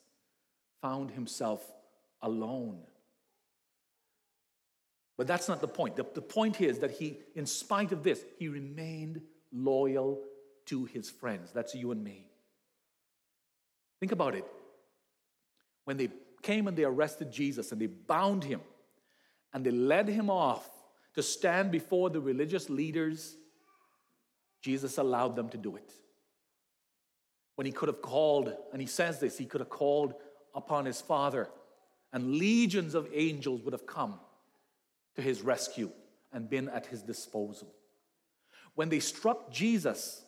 found 0.81 1.11
himself 1.11 1.65
alone. 2.21 2.79
But 5.17 5.27
that's 5.27 5.47
not 5.47 5.61
the 5.61 5.67
point. 5.67 5.95
The, 5.95 6.05
the 6.13 6.21
point 6.21 6.59
is 6.59 6.79
that 6.79 6.91
he, 6.91 7.19
in 7.35 7.45
spite 7.45 7.91
of 7.91 8.03
this, 8.03 8.23
he 8.37 8.47
remained 8.47 9.21
loyal 9.51 10.21
to 10.65 10.85
his 10.85 11.09
friends. 11.09 11.51
That's 11.53 11.73
you 11.73 11.91
and 11.91 12.03
me. 12.03 12.27
Think 13.99 14.11
about 14.11 14.35
it. 14.35 14.45
When 15.85 15.97
they 15.97 16.09
came 16.41 16.67
and 16.67 16.75
they 16.75 16.83
arrested 16.83 17.31
Jesus 17.31 17.71
and 17.71 17.79
they 17.79 17.87
bound 17.87 18.43
him 18.43 18.61
and 19.53 19.65
they 19.65 19.71
led 19.71 20.09
him 20.09 20.29
off 20.29 20.69
to 21.13 21.23
stand 21.23 21.71
before 21.71 22.09
the 22.09 22.19
religious 22.19 22.69
leaders, 22.69 23.37
Jesus 24.61 24.97
allowed 24.97 25.35
them 25.35 25.47
to 25.49 25.57
do 25.57 25.77
it. 25.77 25.93
When 27.55 27.65
he 27.65 27.71
could 27.71 27.87
have 27.87 28.01
called, 28.01 28.53
and 28.73 28.81
he 28.81 28.87
says 28.87 29.19
this, 29.19 29.37
he 29.37 29.45
could 29.45 29.61
have 29.61 29.69
called 29.69 30.15
upon 30.53 30.85
his 30.85 30.99
Father, 30.99 31.47
and 32.11 32.35
legions 32.35 32.95
of 32.95 33.07
angels 33.13 33.61
would 33.61 33.73
have 33.73 33.85
come 33.85 34.19
to 35.15 35.21
his 35.21 35.41
rescue 35.41 35.91
and 36.31 36.49
been 36.49 36.69
at 36.69 36.85
his 36.85 37.01
disposal. 37.01 37.73
When 38.75 38.89
they 38.89 38.99
struck 38.99 39.51
Jesus 39.51 40.23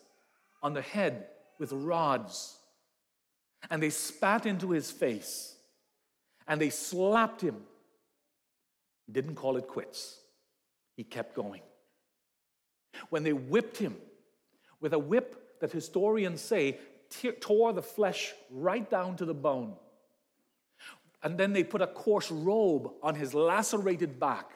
on 0.62 0.72
the 0.72 0.82
head 0.82 1.26
with 1.58 1.72
rods, 1.72 2.56
and 3.70 3.82
they 3.82 3.90
spat 3.90 4.46
into 4.46 4.70
his 4.70 4.90
face, 4.90 5.54
and 6.46 6.60
they 6.60 6.70
slapped 6.70 7.40
him, 7.40 7.56
he 9.06 9.12
didn't 9.12 9.34
call 9.34 9.56
it 9.56 9.66
quits. 9.66 10.18
He 10.96 11.04
kept 11.04 11.34
going. 11.34 11.62
When 13.10 13.22
they 13.22 13.32
whipped 13.32 13.76
him 13.76 13.96
with 14.80 14.92
a 14.92 14.98
whip 14.98 15.60
that 15.60 15.72
historians 15.72 16.40
say 16.40 16.78
tore 17.40 17.72
the 17.72 17.82
flesh 17.82 18.34
right 18.50 18.88
down 18.88 19.16
to 19.16 19.24
the 19.24 19.34
bone, 19.34 19.74
and 21.22 21.36
then 21.36 21.52
they 21.52 21.64
put 21.64 21.82
a 21.82 21.86
coarse 21.86 22.30
robe 22.30 22.90
on 23.02 23.14
his 23.14 23.34
lacerated 23.34 24.20
back 24.20 24.52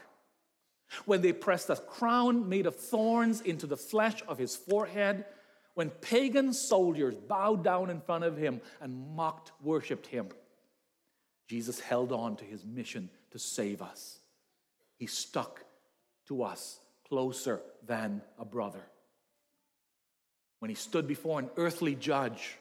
when 1.05 1.22
they 1.22 1.33
pressed 1.33 1.70
a 1.70 1.76
crown 1.76 2.48
made 2.48 2.66
of 2.66 2.76
thorns 2.76 3.40
into 3.40 3.66
the 3.66 3.76
flesh 3.76 4.22
of 4.28 4.38
his 4.38 4.57
forehead, 4.57 5.24
when 5.74 5.90
pagan 5.90 6.52
soldiers 6.52 7.14
bowed 7.16 7.64
down 7.64 7.90
in 7.90 8.00
front 8.00 8.24
of 8.24 8.37
him 8.37 8.61
and 8.81 9.14
mocked, 9.14 9.52
worshiped 9.62 10.07
him, 10.07 10.28
Jesus 11.48 11.81
held 11.81 12.12
on 12.12 12.37
to 12.37 12.44
his 12.44 12.64
mission 12.64 13.11
to 13.31 13.38
save 13.38 13.83
us. 13.83 14.18
He 14.96 15.07
stuck 15.07 15.64
to 16.28 16.42
us 16.42 16.78
closer 17.09 17.61
than 17.87 18.22
a 18.38 18.44
brother. 18.44 18.83
When 20.61 20.68
he 20.68 20.74
stood 20.74 21.09
before 21.09 21.38
an 21.40 21.50
earthly 21.57 21.94
judge, 21.94 22.57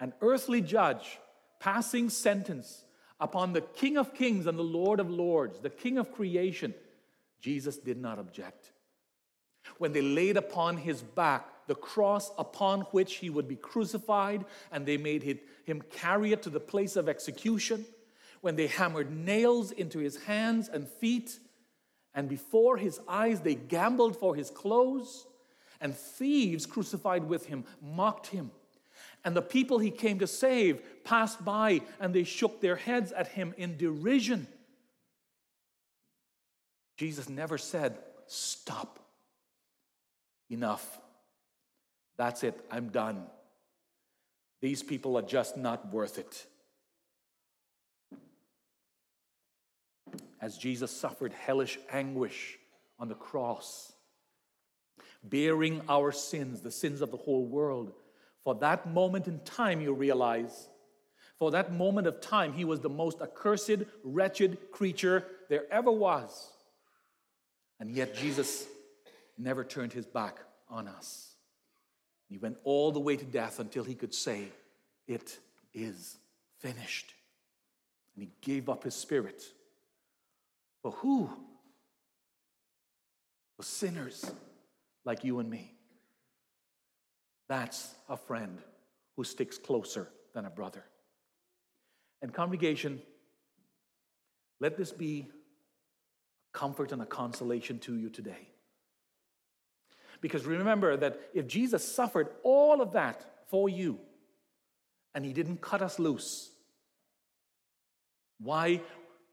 an 0.00 0.14
earthly 0.20 0.60
judge 0.60 1.18
passing 1.60 2.08
sentence 2.08 2.84
upon 3.20 3.52
the 3.52 3.60
King 3.60 3.96
of 3.96 4.14
Kings 4.14 4.46
and 4.46 4.58
the 4.58 4.62
Lord 4.62 5.00
of 5.00 5.10
Lords, 5.10 5.60
the 5.60 5.70
King 5.70 5.98
of 5.98 6.12
creation, 6.12 6.74
Jesus 7.40 7.76
did 7.76 7.98
not 7.98 8.18
object. 8.18 8.72
When 9.78 9.92
they 9.92 10.02
laid 10.02 10.36
upon 10.36 10.78
his 10.78 11.02
back 11.02 11.46
the 11.68 11.74
cross 11.74 12.32
upon 12.38 12.80
which 12.92 13.16
he 13.16 13.30
would 13.30 13.46
be 13.46 13.54
crucified, 13.54 14.44
and 14.72 14.84
they 14.84 14.96
made 14.96 15.40
him 15.64 15.82
carry 15.92 16.32
it 16.32 16.42
to 16.42 16.50
the 16.50 16.58
place 16.58 16.96
of 16.96 17.08
execution, 17.08 17.84
when 18.40 18.56
they 18.56 18.66
hammered 18.66 19.10
nails 19.14 19.70
into 19.70 19.98
his 19.98 20.16
hands 20.24 20.68
and 20.68 20.88
feet, 20.88 21.38
and 22.14 22.28
before 22.28 22.78
his 22.78 23.00
eyes 23.06 23.40
they 23.40 23.54
gambled 23.54 24.16
for 24.16 24.34
his 24.34 24.50
clothes, 24.50 25.26
and 25.80 25.94
thieves 25.94 26.66
crucified 26.66 27.28
with 27.28 27.46
him 27.46 27.64
mocked 27.82 28.28
him. 28.28 28.50
And 29.24 29.36
the 29.36 29.42
people 29.42 29.78
he 29.78 29.90
came 29.90 30.18
to 30.20 30.26
save 30.26 31.04
passed 31.04 31.44
by 31.44 31.82
and 32.00 32.14
they 32.14 32.24
shook 32.24 32.60
their 32.60 32.76
heads 32.76 33.12
at 33.12 33.28
him 33.28 33.54
in 33.56 33.76
derision. 33.76 34.48
Jesus 36.98 37.28
never 37.28 37.56
said, 37.56 37.96
Stop. 38.26 38.98
Enough. 40.50 41.00
That's 42.18 42.42
it. 42.42 42.58
I'm 42.70 42.88
done. 42.88 43.26
These 44.60 44.82
people 44.82 45.16
are 45.16 45.22
just 45.22 45.56
not 45.56 45.92
worth 45.92 46.18
it. 46.18 46.46
As 50.40 50.58
Jesus 50.58 50.90
suffered 50.90 51.32
hellish 51.32 51.78
anguish 51.92 52.58
on 52.98 53.08
the 53.08 53.14
cross, 53.14 53.92
bearing 55.22 55.82
our 55.88 56.12
sins, 56.12 56.60
the 56.60 56.70
sins 56.70 57.00
of 57.00 57.10
the 57.10 57.16
whole 57.16 57.46
world, 57.46 57.92
for 58.42 58.54
that 58.56 58.88
moment 58.88 59.28
in 59.28 59.40
time, 59.40 59.80
you 59.80 59.92
realize, 59.92 60.68
for 61.38 61.50
that 61.52 61.72
moment 61.72 62.06
of 62.06 62.20
time, 62.20 62.52
he 62.52 62.64
was 62.64 62.80
the 62.80 62.88
most 62.88 63.20
accursed, 63.20 63.82
wretched 64.02 64.58
creature 64.72 65.24
there 65.48 65.64
ever 65.70 65.92
was. 65.92 66.52
And 67.80 67.90
yet, 67.90 68.14
Jesus 68.14 68.66
never 69.36 69.64
turned 69.64 69.92
his 69.92 70.06
back 70.06 70.38
on 70.68 70.88
us. 70.88 71.34
He 72.28 72.38
went 72.38 72.58
all 72.64 72.92
the 72.92 73.00
way 73.00 73.16
to 73.16 73.24
death 73.24 73.58
until 73.60 73.84
he 73.84 73.94
could 73.94 74.12
say, 74.12 74.48
It 75.06 75.38
is 75.72 76.16
finished. 76.58 77.14
And 78.14 78.24
he 78.24 78.30
gave 78.40 78.68
up 78.68 78.84
his 78.84 78.94
spirit. 78.94 79.42
For 80.82 80.90
who? 80.92 81.30
For 83.56 83.62
sinners 83.62 84.30
like 85.04 85.24
you 85.24 85.38
and 85.38 85.48
me. 85.48 85.74
That's 87.48 87.94
a 88.08 88.16
friend 88.16 88.58
who 89.16 89.24
sticks 89.24 89.56
closer 89.56 90.08
than 90.34 90.44
a 90.44 90.50
brother. 90.50 90.84
And, 92.20 92.34
congregation, 92.34 93.00
let 94.60 94.76
this 94.76 94.92
be 94.92 95.26
comfort 96.52 96.92
and 96.92 97.02
a 97.02 97.06
consolation 97.06 97.78
to 97.80 97.96
you 97.96 98.08
today. 98.08 98.48
Because 100.20 100.44
remember 100.44 100.96
that 100.96 101.20
if 101.32 101.46
Jesus 101.46 101.84
suffered 101.86 102.28
all 102.42 102.80
of 102.80 102.92
that 102.92 103.24
for 103.48 103.68
you 103.68 103.98
and 105.14 105.24
he 105.24 105.32
didn't 105.32 105.60
cut 105.60 105.82
us 105.82 105.98
loose, 105.98 106.50
why 108.40 108.80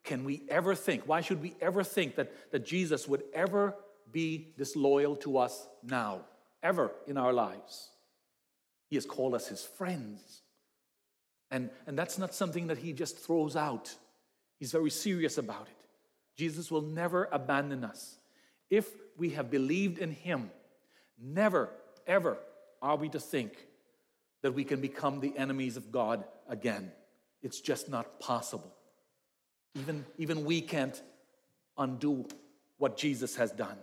can 0.04 0.24
we 0.24 0.44
ever 0.50 0.76
think, 0.76 1.04
why 1.06 1.22
should 1.22 1.42
we 1.42 1.56
ever 1.60 1.84
think 1.84 2.16
that, 2.16 2.52
that 2.52 2.66
Jesus 2.66 3.08
would 3.08 3.24
ever 3.34 3.76
be 4.12 4.54
disloyal 4.58 5.16
to 5.18 5.38
us 5.38 5.68
now, 5.84 6.22
ever 6.62 6.92
in 7.08 7.18
our 7.18 7.34
lives? 7.34 7.90
He 8.88 8.96
has 8.96 9.06
called 9.06 9.34
us 9.34 9.48
his 9.48 9.64
friends. 9.64 10.42
And, 11.50 11.70
and 11.88 11.98
that's 11.98 12.18
not 12.18 12.34
something 12.34 12.68
that 12.68 12.78
he 12.78 12.94
just 12.94 13.18
throws 13.18 13.56
out. 13.56 13.94
He's 14.60 14.72
very 14.72 14.92
serious 14.92 15.38
about 15.38 15.68
it. 15.68 15.75
Jesus 16.36 16.70
will 16.70 16.82
never 16.82 17.30
abandon 17.32 17.84
us. 17.84 18.18
If 18.70 18.90
we 19.18 19.32
have 19.32 19.50
believed 19.50 20.00
in 20.00 20.12
him, 20.12 20.50
Never, 21.22 21.70
ever 22.06 22.38
are 22.82 22.96
we 22.96 23.10
to 23.10 23.20
think 23.20 23.54
that 24.42 24.52
we 24.52 24.64
can 24.64 24.82
become 24.82 25.20
the 25.20 25.36
enemies 25.38 25.78
of 25.78 25.92
God 25.92 26.24
again. 26.48 26.92
It's 27.42 27.62
just 27.62 27.90
not 27.90 28.20
possible. 28.20 28.74
Even, 29.76 30.06
even 30.18 30.46
we 30.46 30.62
can't 30.62 31.02
undo 31.78 32.26
what 32.78 32.98
Jesus 32.98 33.36
has 33.38 33.52
done. 33.52 33.78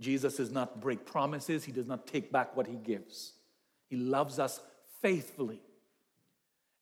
Jesus 0.00 0.36
does 0.36 0.50
not 0.50 0.80
break 0.80 1.04
promises, 1.04 1.64
he 1.64 1.72
does 1.72 1.86
not 1.86 2.06
take 2.06 2.30
back 2.30 2.56
what 2.56 2.66
he 2.66 2.76
gives. 2.76 3.32
He 3.88 3.96
loves 3.96 4.38
us 4.38 4.60
faithfully. 5.02 5.60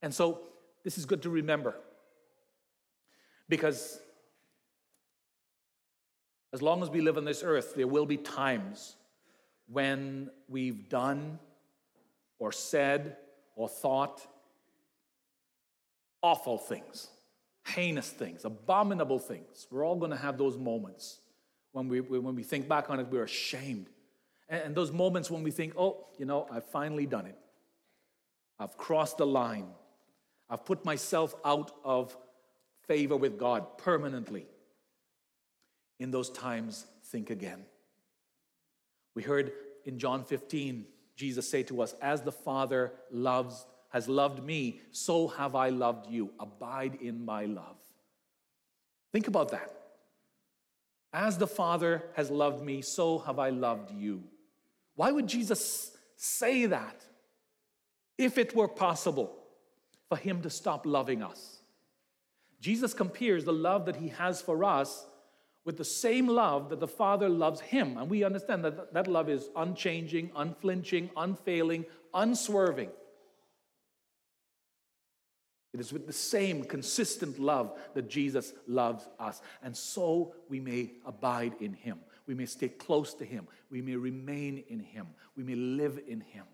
And 0.02 0.12
so, 0.14 0.40
this 0.84 0.98
is 0.98 1.06
good 1.06 1.22
to 1.22 1.30
remember 1.30 1.74
because 3.48 3.98
as 6.56 6.62
long 6.62 6.82
as 6.82 6.88
we 6.88 7.02
live 7.02 7.18
on 7.18 7.26
this 7.26 7.42
earth, 7.42 7.74
there 7.74 7.86
will 7.86 8.06
be 8.06 8.16
times 8.16 8.96
when 9.68 10.30
we've 10.48 10.88
done 10.88 11.38
or 12.38 12.50
said 12.50 13.18
or 13.56 13.68
thought 13.68 14.26
awful 16.22 16.56
things, 16.56 17.08
heinous 17.66 18.08
things, 18.08 18.46
abominable 18.46 19.18
things. 19.18 19.66
We're 19.70 19.84
all 19.84 19.96
going 19.96 20.12
to 20.12 20.16
have 20.16 20.38
those 20.38 20.56
moments 20.56 21.20
when 21.72 21.88
we, 21.88 22.00
when 22.00 22.34
we 22.34 22.42
think 22.42 22.66
back 22.66 22.88
on 22.88 23.00
it, 23.00 23.08
we're 23.10 23.24
ashamed. 23.24 23.90
And 24.48 24.74
those 24.74 24.90
moments 24.90 25.30
when 25.30 25.42
we 25.42 25.50
think, 25.50 25.74
oh, 25.76 26.06
you 26.16 26.24
know, 26.24 26.46
I've 26.50 26.64
finally 26.64 27.04
done 27.04 27.26
it. 27.26 27.36
I've 28.58 28.78
crossed 28.78 29.18
the 29.18 29.26
line. 29.26 29.66
I've 30.48 30.64
put 30.64 30.86
myself 30.86 31.34
out 31.44 31.72
of 31.84 32.16
favor 32.88 33.18
with 33.18 33.38
God 33.38 33.76
permanently. 33.76 34.46
In 35.98 36.10
those 36.10 36.30
times, 36.30 36.86
think 37.04 37.30
again. 37.30 37.64
We 39.14 39.22
heard 39.22 39.52
in 39.84 39.98
John 39.98 40.24
15, 40.24 40.84
Jesus 41.16 41.48
say 41.48 41.62
to 41.64 41.80
us, 41.82 41.94
As 42.02 42.22
the 42.22 42.32
Father 42.32 42.92
loves, 43.10 43.66
has 43.90 44.08
loved 44.08 44.44
me, 44.44 44.80
so 44.90 45.28
have 45.28 45.54
I 45.54 45.70
loved 45.70 46.10
you. 46.10 46.32
Abide 46.38 46.98
in 47.00 47.24
my 47.24 47.46
love. 47.46 47.76
Think 49.12 49.28
about 49.28 49.50
that. 49.52 49.72
As 51.12 51.38
the 51.38 51.46
Father 51.46 52.04
has 52.14 52.30
loved 52.30 52.62
me, 52.62 52.82
so 52.82 53.18
have 53.20 53.38
I 53.38 53.48
loved 53.48 53.90
you. 53.90 54.24
Why 54.96 55.10
would 55.12 55.26
Jesus 55.26 55.96
say 56.16 56.66
that 56.66 57.04
if 58.18 58.36
it 58.36 58.54
were 58.54 58.68
possible 58.68 59.34
for 60.08 60.18
him 60.18 60.42
to 60.42 60.50
stop 60.50 60.84
loving 60.84 61.22
us? 61.22 61.60
Jesus 62.60 62.92
compares 62.92 63.44
the 63.44 63.52
love 63.52 63.86
that 63.86 63.96
he 63.96 64.08
has 64.08 64.42
for 64.42 64.64
us 64.64 65.06
with 65.66 65.76
the 65.76 65.84
same 65.84 66.28
love 66.28 66.70
that 66.70 66.78
the 66.78 66.88
Father 66.88 67.28
loves 67.28 67.60
him. 67.60 67.98
And 67.98 68.08
we 68.08 68.22
understand 68.22 68.64
that 68.64 68.94
that 68.94 69.08
love 69.08 69.28
is 69.28 69.50
unchanging, 69.56 70.30
unflinching, 70.34 71.10
unfailing, 71.16 71.84
unswerving. 72.14 72.90
It 75.74 75.80
is 75.80 75.92
with 75.92 76.06
the 76.06 76.12
same 76.12 76.64
consistent 76.64 77.38
love 77.38 77.76
that 77.94 78.08
Jesus 78.08 78.54
loves 78.68 79.06
us. 79.18 79.42
And 79.62 79.76
so 79.76 80.34
we 80.48 80.60
may 80.60 80.92
abide 81.04 81.56
in 81.60 81.74
him. 81.74 81.98
We 82.26 82.34
may 82.34 82.46
stay 82.46 82.68
close 82.68 83.12
to 83.14 83.24
him. 83.24 83.48
We 83.68 83.82
may 83.82 83.96
remain 83.96 84.62
in 84.68 84.78
him. 84.80 85.08
We 85.36 85.42
may 85.42 85.56
live 85.56 85.98
in 86.06 86.20
him. 86.20 86.44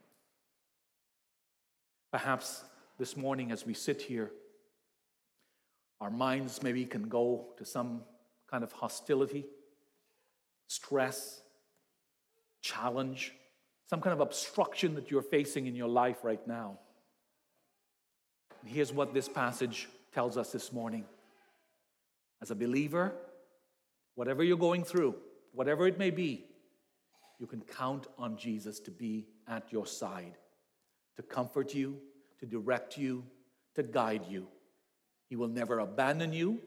Perhaps 2.11 2.65
this 2.99 3.17
morning, 3.17 3.53
as 3.53 3.67
we 3.67 3.75
sit 3.75 4.01
here, 4.01 4.33
our 6.01 6.11
minds 6.11 6.63
maybe 6.63 6.85
can 6.87 7.09
go 7.09 7.49
to 7.59 7.65
some 7.65 8.03
kind 8.53 8.63
of 8.63 8.71
hostility, 8.73 9.47
stress, 10.69 11.41
challenge, 12.61 13.33
some 13.89 14.03
kind 14.03 14.13
of 14.13 14.21
obstruction 14.21 14.95
that 14.95 15.11
you're 15.11 15.23
facing 15.23 15.67
in 15.67 15.75
your 15.75 15.89
life 15.89 16.19
right 16.23 16.47
now. 16.47 16.79
And 18.61 18.71
here's 18.71 18.93
what 18.93 19.15
this 19.15 19.29
passage 19.29 19.89
tells 20.13 20.37
us 20.37 20.53
this 20.53 20.71
morning. 20.71 21.07
As 22.43 22.51
a 22.51 22.55
believer, 22.55 23.15
whatever 24.17 24.45
you're 24.45 24.59
going 24.59 24.85
through, 24.85 25.17
whatever 25.53 25.87
it 25.87 25.99
may 25.99 26.11
be, 26.11 26.45
you 27.41 27.47
can 27.47 27.63
count 27.63 28.07
on 28.19 28.37
Jesus 28.37 28.79
to 28.81 28.91
be 28.91 29.29
at 29.49 29.73
your 29.73 29.87
side, 29.87 30.37
to 31.17 31.23
comfort 31.23 31.75
you, 31.75 31.97
to 32.39 32.47
direct 32.47 32.99
you, 32.99 33.25
to 33.77 33.83
guide 33.83 34.27
you. 34.29 34.47
He 35.31 35.37
will 35.37 35.49
never 35.49 35.79
abandon 35.79 36.35
you. 36.35 36.61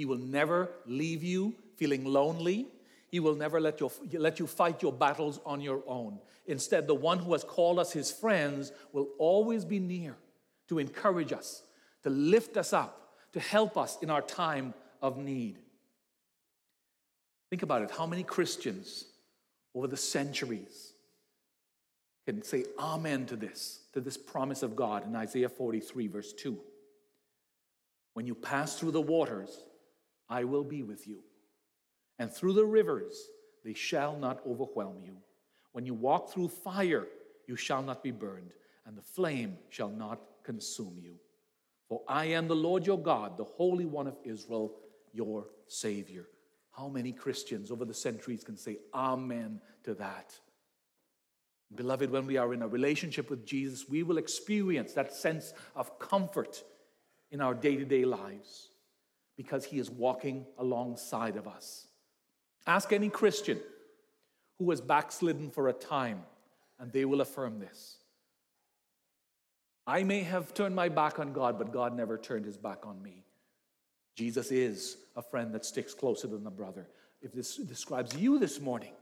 He 0.00 0.06
will 0.06 0.16
never 0.16 0.70
leave 0.86 1.22
you 1.22 1.54
feeling 1.76 2.06
lonely. 2.06 2.68
He 3.08 3.20
will 3.20 3.34
never 3.34 3.60
let, 3.60 3.82
you 3.82 3.90
let 4.14 4.38
you 4.38 4.46
fight 4.46 4.80
your 4.80 4.94
battles 4.94 5.40
on 5.44 5.60
your 5.60 5.82
own. 5.86 6.18
Instead, 6.46 6.86
the 6.86 6.94
one 6.94 7.18
who 7.18 7.34
has 7.34 7.44
called 7.44 7.78
us 7.78 7.92
his 7.92 8.10
friends 8.10 8.72
will 8.94 9.08
always 9.18 9.66
be 9.66 9.78
near 9.78 10.16
to 10.70 10.78
encourage 10.78 11.34
us, 11.34 11.64
to 12.02 12.08
lift 12.08 12.56
us 12.56 12.72
up, 12.72 13.12
to 13.34 13.40
help 13.40 13.76
us 13.76 13.98
in 14.00 14.08
our 14.08 14.22
time 14.22 14.72
of 15.02 15.18
need. 15.18 15.58
Think 17.50 17.62
about 17.62 17.82
it. 17.82 17.90
How 17.90 18.06
many 18.06 18.22
Christians 18.22 19.04
over 19.74 19.86
the 19.86 19.98
centuries 19.98 20.94
can 22.24 22.42
say 22.42 22.64
amen 22.78 23.26
to 23.26 23.36
this, 23.36 23.80
to 23.92 24.00
this 24.00 24.16
promise 24.16 24.62
of 24.62 24.74
God 24.74 25.06
in 25.06 25.14
Isaiah 25.14 25.50
43, 25.50 26.06
verse 26.06 26.32
2? 26.32 26.58
When 28.14 28.26
you 28.26 28.34
pass 28.34 28.78
through 28.78 28.92
the 28.92 29.02
waters, 29.02 29.64
I 30.30 30.44
will 30.44 30.64
be 30.64 30.82
with 30.84 31.06
you. 31.08 31.18
And 32.18 32.32
through 32.32 32.52
the 32.52 32.64
rivers, 32.64 33.28
they 33.64 33.74
shall 33.74 34.16
not 34.16 34.40
overwhelm 34.46 35.02
you. 35.04 35.16
When 35.72 35.84
you 35.84 35.94
walk 35.94 36.30
through 36.30 36.48
fire, 36.48 37.06
you 37.46 37.56
shall 37.56 37.82
not 37.82 38.02
be 38.02 38.12
burned, 38.12 38.52
and 38.86 38.96
the 38.96 39.02
flame 39.02 39.58
shall 39.68 39.88
not 39.90 40.20
consume 40.44 40.96
you. 40.96 41.16
For 41.88 42.02
I 42.06 42.26
am 42.26 42.46
the 42.46 42.54
Lord 42.54 42.86
your 42.86 42.98
God, 42.98 43.36
the 43.36 43.44
Holy 43.44 43.84
One 43.84 44.06
of 44.06 44.16
Israel, 44.24 44.76
your 45.12 45.46
Savior. 45.66 46.26
How 46.70 46.88
many 46.88 47.12
Christians 47.12 47.70
over 47.70 47.84
the 47.84 47.94
centuries 47.94 48.44
can 48.44 48.56
say 48.56 48.78
amen 48.94 49.60
to 49.84 49.94
that? 49.94 50.38
Beloved, 51.74 52.10
when 52.10 52.26
we 52.26 52.36
are 52.36 52.54
in 52.54 52.62
a 52.62 52.68
relationship 52.68 53.30
with 53.30 53.44
Jesus, 53.44 53.88
we 53.88 54.02
will 54.02 54.18
experience 54.18 54.92
that 54.92 55.12
sense 55.12 55.52
of 55.74 55.98
comfort 55.98 56.62
in 57.30 57.40
our 57.40 57.54
day 57.54 57.76
to 57.76 57.84
day 57.84 58.04
lives 58.04 58.69
because 59.40 59.64
he 59.64 59.78
is 59.78 59.90
walking 59.90 60.44
alongside 60.58 61.34
of 61.34 61.48
us. 61.48 61.86
Ask 62.66 62.92
any 62.92 63.08
Christian 63.08 63.58
who 64.58 64.68
has 64.68 64.82
backslidden 64.82 65.48
for 65.48 65.68
a 65.68 65.72
time, 65.72 66.20
and 66.78 66.92
they 66.92 67.06
will 67.06 67.22
affirm 67.22 67.58
this. 67.58 67.96
I 69.86 70.04
may 70.04 70.24
have 70.24 70.52
turned 70.52 70.76
my 70.76 70.90
back 70.90 71.18
on 71.18 71.32
God, 71.32 71.56
but 71.56 71.72
God 71.72 71.96
never 71.96 72.18
turned 72.18 72.44
his 72.44 72.58
back 72.58 72.84
on 72.84 73.02
me. 73.02 73.24
Jesus 74.14 74.50
is 74.50 74.98
a 75.16 75.22
friend 75.22 75.54
that 75.54 75.64
sticks 75.64 75.94
closer 75.94 76.26
than 76.26 76.46
a 76.46 76.50
brother. 76.50 76.86
If 77.22 77.32
this 77.32 77.56
describes 77.56 78.14
you 78.14 78.38
this 78.38 78.60
morning, 78.60 78.92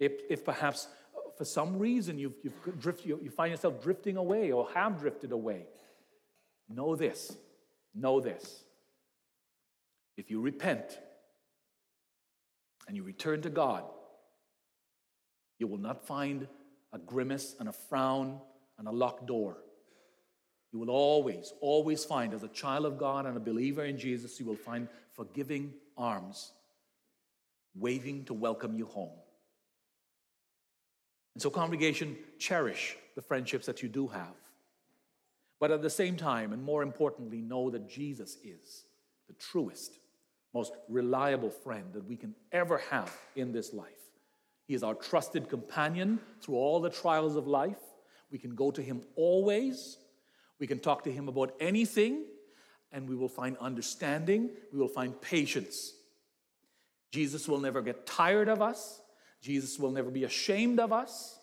if, 0.00 0.12
if 0.30 0.46
perhaps 0.46 0.88
uh, 1.14 1.28
for 1.36 1.44
some 1.44 1.78
reason 1.78 2.18
you've, 2.18 2.36
you've 2.42 2.80
drift, 2.80 3.04
you, 3.04 3.20
you 3.22 3.28
find 3.28 3.50
yourself 3.50 3.82
drifting 3.82 4.16
away 4.16 4.50
or 4.50 4.66
have 4.72 4.98
drifted 4.98 5.32
away, 5.32 5.66
know 6.70 6.96
this. 6.96 7.36
Know 7.94 8.18
this. 8.18 8.64
If 10.18 10.32
you 10.32 10.40
repent 10.40 10.98
and 12.88 12.96
you 12.96 13.04
return 13.04 13.40
to 13.42 13.50
God, 13.50 13.84
you 15.60 15.68
will 15.68 15.78
not 15.78 16.06
find 16.06 16.48
a 16.92 16.98
grimace 16.98 17.54
and 17.60 17.68
a 17.68 17.72
frown 17.72 18.40
and 18.78 18.88
a 18.88 18.90
locked 18.90 19.26
door. 19.26 19.58
You 20.72 20.80
will 20.80 20.90
always, 20.90 21.52
always 21.60 22.04
find, 22.04 22.34
as 22.34 22.42
a 22.42 22.48
child 22.48 22.84
of 22.84 22.98
God 22.98 23.26
and 23.26 23.36
a 23.36 23.40
believer 23.40 23.84
in 23.84 23.96
Jesus, 23.96 24.40
you 24.40 24.44
will 24.44 24.56
find 24.56 24.88
forgiving 25.12 25.72
arms 25.96 26.50
waving 27.76 28.24
to 28.24 28.34
welcome 28.34 28.74
you 28.74 28.86
home. 28.86 29.16
And 31.34 31.42
so, 31.42 31.48
congregation, 31.48 32.16
cherish 32.40 32.96
the 33.14 33.22
friendships 33.22 33.66
that 33.66 33.84
you 33.84 33.88
do 33.88 34.08
have. 34.08 34.34
But 35.60 35.70
at 35.70 35.82
the 35.82 35.90
same 35.90 36.16
time, 36.16 36.52
and 36.52 36.62
more 36.62 36.82
importantly, 36.82 37.40
know 37.40 37.70
that 37.70 37.88
Jesus 37.88 38.36
is 38.42 38.84
the 39.28 39.34
truest, 39.34 40.00
most 40.54 40.72
reliable 40.88 41.50
friend 41.50 41.92
that 41.92 42.06
we 42.06 42.16
can 42.16 42.34
ever 42.52 42.78
have 42.90 43.14
in 43.36 43.52
this 43.52 43.72
life. 43.72 43.88
He 44.66 44.74
is 44.74 44.82
our 44.82 44.94
trusted 44.94 45.48
companion 45.48 46.20
through 46.40 46.56
all 46.56 46.80
the 46.80 46.90
trials 46.90 47.36
of 47.36 47.46
life. 47.46 47.78
We 48.30 48.38
can 48.38 48.54
go 48.54 48.70
to 48.70 48.82
him 48.82 49.02
always. 49.16 49.98
We 50.58 50.66
can 50.66 50.78
talk 50.78 51.04
to 51.04 51.12
him 51.12 51.28
about 51.28 51.54
anything, 51.60 52.24
and 52.92 53.08
we 53.08 53.16
will 53.16 53.28
find 53.28 53.56
understanding. 53.58 54.50
We 54.72 54.78
will 54.78 54.88
find 54.88 55.18
patience. 55.20 55.94
Jesus 57.12 57.48
will 57.48 57.60
never 57.60 57.80
get 57.80 58.06
tired 58.06 58.48
of 58.48 58.60
us. 58.60 59.00
Jesus 59.40 59.78
will 59.78 59.92
never 59.92 60.10
be 60.10 60.24
ashamed 60.24 60.80
of 60.80 60.92
us. 60.92 61.38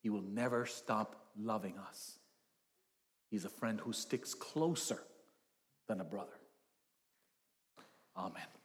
He 0.00 0.10
will 0.10 0.22
never 0.22 0.66
stop 0.66 1.16
loving 1.36 1.78
us. 1.78 2.18
He's 3.30 3.44
a 3.44 3.48
friend 3.48 3.80
who 3.80 3.92
sticks 3.92 4.34
closer 4.34 5.02
than 5.88 6.00
a 6.00 6.04
brother. 6.04 6.30
Amen. 8.16 8.63